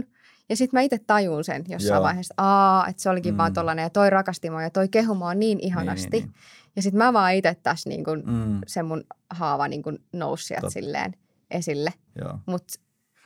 [0.49, 2.03] ja sitten mä itse tajun sen jossain Joo.
[2.03, 3.39] vaiheessa, että aa, että se olikin mm.
[3.39, 6.09] vaan tollanen ja toi rakasti mua ja toi kehu mua niin ihanasti.
[6.13, 6.35] Niin, niin,
[6.77, 8.29] Ja sitten mä vaan itse tässä niinku, niin.
[8.31, 11.15] Mm, se mun haava niinku nousi sieltä silleen
[11.51, 11.93] esille.
[12.47, 12.75] Mutta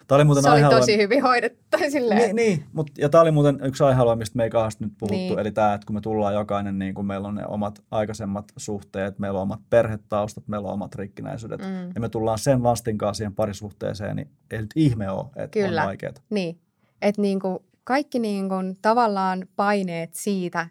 [0.09, 1.79] Tämä oli muuten se oli aihealue- tosi hyvin hoidettu.
[1.89, 2.19] Silleen.
[2.21, 2.65] Niin, niin.
[2.73, 5.29] Mut, ja tämä oli muuten yksi aihealue, mistä me ei kauheasti nyt puhuttu, Niin.
[5.29, 5.39] niin.
[5.39, 9.19] eli tämä, että kun me tullaan jokainen, niin kun meillä on ne omat aikaisemmat suhteet,
[9.19, 11.91] meillä on omat perhetaustat, meillä on omat rikkinäisyydet, mm.
[11.95, 15.81] Ja me tullaan sen vastinkaan siihen parisuhteeseen, niin ei nyt ihme ole, että Kyllä.
[15.83, 16.13] on vaikeaa.
[16.31, 16.59] Niin,
[17.03, 20.67] että niinku kaikki niinku tavallaan paineet siitä,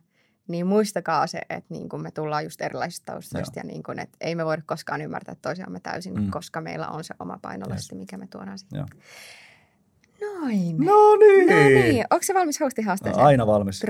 [0.52, 4.46] niin muistakaa se, että niinku me tullaan just erilaisista taustoista ja niinku, että ei me
[4.46, 6.32] voida koskaan ymmärtää toisiamme täysin, Mm.
[6.32, 8.78] koska meillä on se oma painolasti, mikä me tuodaan siihen.
[8.78, 8.88] Joo.
[10.40, 10.78] Noin.
[10.78, 11.48] No niin.
[11.48, 13.26] No niin, onko se valmis hostihaasteeseen?
[13.26, 13.82] Aina valmis.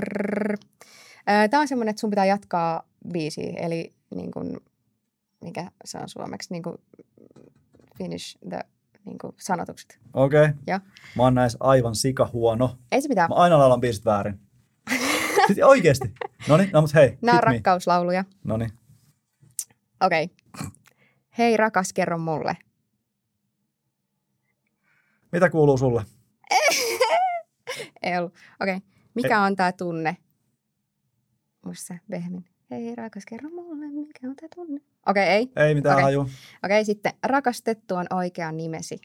[1.50, 2.82] Tämä on semmoinen, että sun pitää jatkaa
[3.12, 4.56] biisiä, eli niin kuin,
[5.44, 6.76] mikä se on suomeksi, niin kuin
[7.98, 8.60] finish the
[9.04, 9.98] niin kuin sanotukset.
[10.14, 10.42] Okei.
[10.44, 10.54] Okay.
[10.66, 10.78] Joo.
[11.16, 12.78] Mä oon näissä aivan sikahuono.
[12.92, 13.28] Ei se mitään.
[13.30, 14.40] Mä aina laulan biisit väärin.
[15.64, 16.14] Oikeesti.
[16.48, 18.24] No niin, no mut hei, Nämä on rakkauslauluja.
[18.44, 18.70] No niin.
[20.00, 20.24] Okei.
[20.24, 20.70] Okay.
[21.38, 22.56] Hei rakas, kerro mulle.
[25.32, 26.04] Mitä kuuluu sulle?
[28.02, 28.34] Ei ollut.
[28.60, 28.76] Okei.
[28.76, 28.88] Okay.
[29.14, 30.16] Mikä on tämä tunne?
[31.64, 32.44] Muista se Behmin.
[32.70, 34.80] Hei rakas, kerro mulle, mikä on tämä tunne?
[35.06, 35.66] Okei, okay, ei.
[35.68, 36.02] Ei mitään okay.
[36.02, 36.20] haju.
[36.20, 39.00] Okei, okay, sitten rakastettu on oikea nimesi.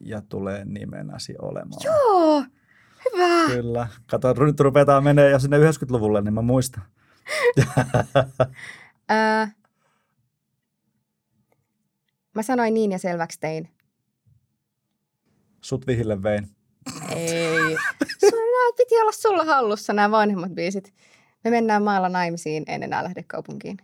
[0.00, 1.80] Ja tulee nimenäsi olemaan.
[1.84, 2.44] Joo,
[3.04, 3.54] hyvä.
[3.54, 3.88] Kyllä.
[4.06, 6.82] Kato, nyt rupeaa menee jo sinne 90-luvulle, niin mä muistan.
[9.08, 9.50] Ää,
[12.38, 13.70] Mä sanoin niin ja selväksi tein.
[15.60, 16.48] Sut vihille vein.
[17.16, 17.76] Ei.
[18.30, 20.94] Sulla piti olla sulla hallussa nämä vanhemmat biisit.
[21.44, 23.76] Me mennään maalla naimisiin, en enää lähde kaupunkiin.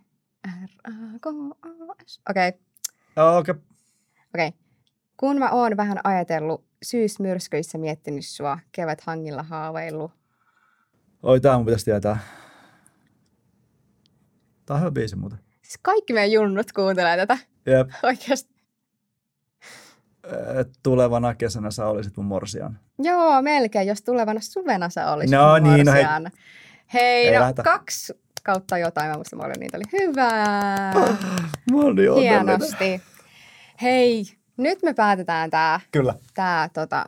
[0.47, 2.21] R-A-K-A-S.
[2.31, 3.51] Okei, okay, Okei.
[3.51, 3.55] Okay.
[4.35, 4.49] okei.
[4.49, 4.64] Okay.
[5.25, 10.13] Kun mä oon vähän ajatellut, syysmyrskyissä miettinyt sua, kevät hangilla haaveillut.
[11.23, 12.19] Oi, tää mun pitäisi tietää.
[14.67, 15.39] Tää on hyvä biisi muuten.
[15.63, 17.91] Siis kaikki meidän junnut kuuntelee tätä Jep.
[18.03, 18.55] oikeasti.
[20.83, 22.79] Tulevana kesänä sä olisit mun morsian.
[22.99, 26.03] Joo, melkein, jos tulevana suvena sä olisit No mun niin, no hei.
[26.05, 26.31] morsian.
[26.95, 27.63] Hei, Ei no lähdetä.
[27.63, 30.93] kaksi kautta jotain, mä muistan, paljon niitä oli hyvää.
[31.73, 32.17] Mä onnellinen.
[32.23, 33.03] Hienosti.
[33.83, 34.25] Hei,
[34.57, 37.05] nyt me päätetään tämä Kyllä, tää, tota,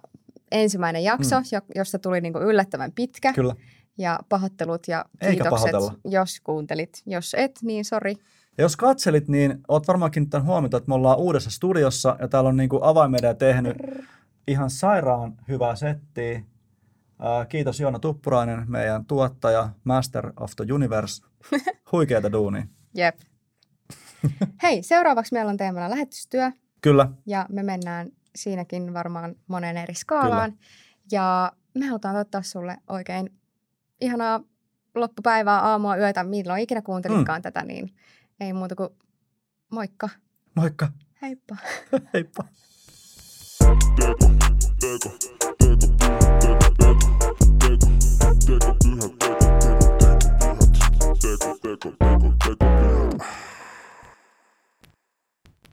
[0.53, 1.44] ensimmäinen jakso, mm.
[1.74, 3.32] josta tuli niinku yllättävän pitkä.
[3.32, 3.55] kyllä.
[3.99, 5.72] Ja pahoittelut ja kiitokset,
[6.05, 7.03] jos kuuntelit.
[7.07, 8.14] Jos et, niin sori.
[8.59, 12.49] Ja jos katselit, niin oot varmaan kiinnittänyt huomiota, että me ollaan uudessa studiossa ja täällä
[12.49, 13.76] on niin avaimedia tehnyt
[14.49, 16.42] ihan sairaan hyvää settiä.
[17.49, 21.22] Kiitos Joona Tuppurainen, meidän tuottaja, Master of the Universe.
[21.92, 22.66] Huikeeta duunia.
[22.94, 23.16] Jep.
[24.62, 26.53] Hei, seuraavaksi meillä on teemana lähetystyö.
[26.80, 27.08] Kyllä.
[27.26, 30.52] Ja me mennään siinäkin varmaan monen eri skaalaan.
[30.52, 30.64] Kyllä.
[31.12, 33.30] Ja me halutaan toivottaa sulle oikein
[34.00, 34.40] ihanaa
[34.94, 37.42] loppupäivää, aamua, yötä, milloin ikinä kuuntelitkaan mm.
[37.42, 37.94] tätä, niin
[38.40, 38.88] ei muuta kuin
[39.70, 40.08] moikka.
[40.54, 40.88] Moikka.
[41.22, 41.56] Heippa.
[42.14, 42.44] Heippa.
[43.58, 44.30] Teko, teko,
[44.80, 45.16] teko,
[45.58, 47.06] teko, teko, teko, teko,
[47.58, 47.86] teko,
[48.38, 49.36] teko, teko, teko,
[51.20, 52.75] teko, teko, teko, teko,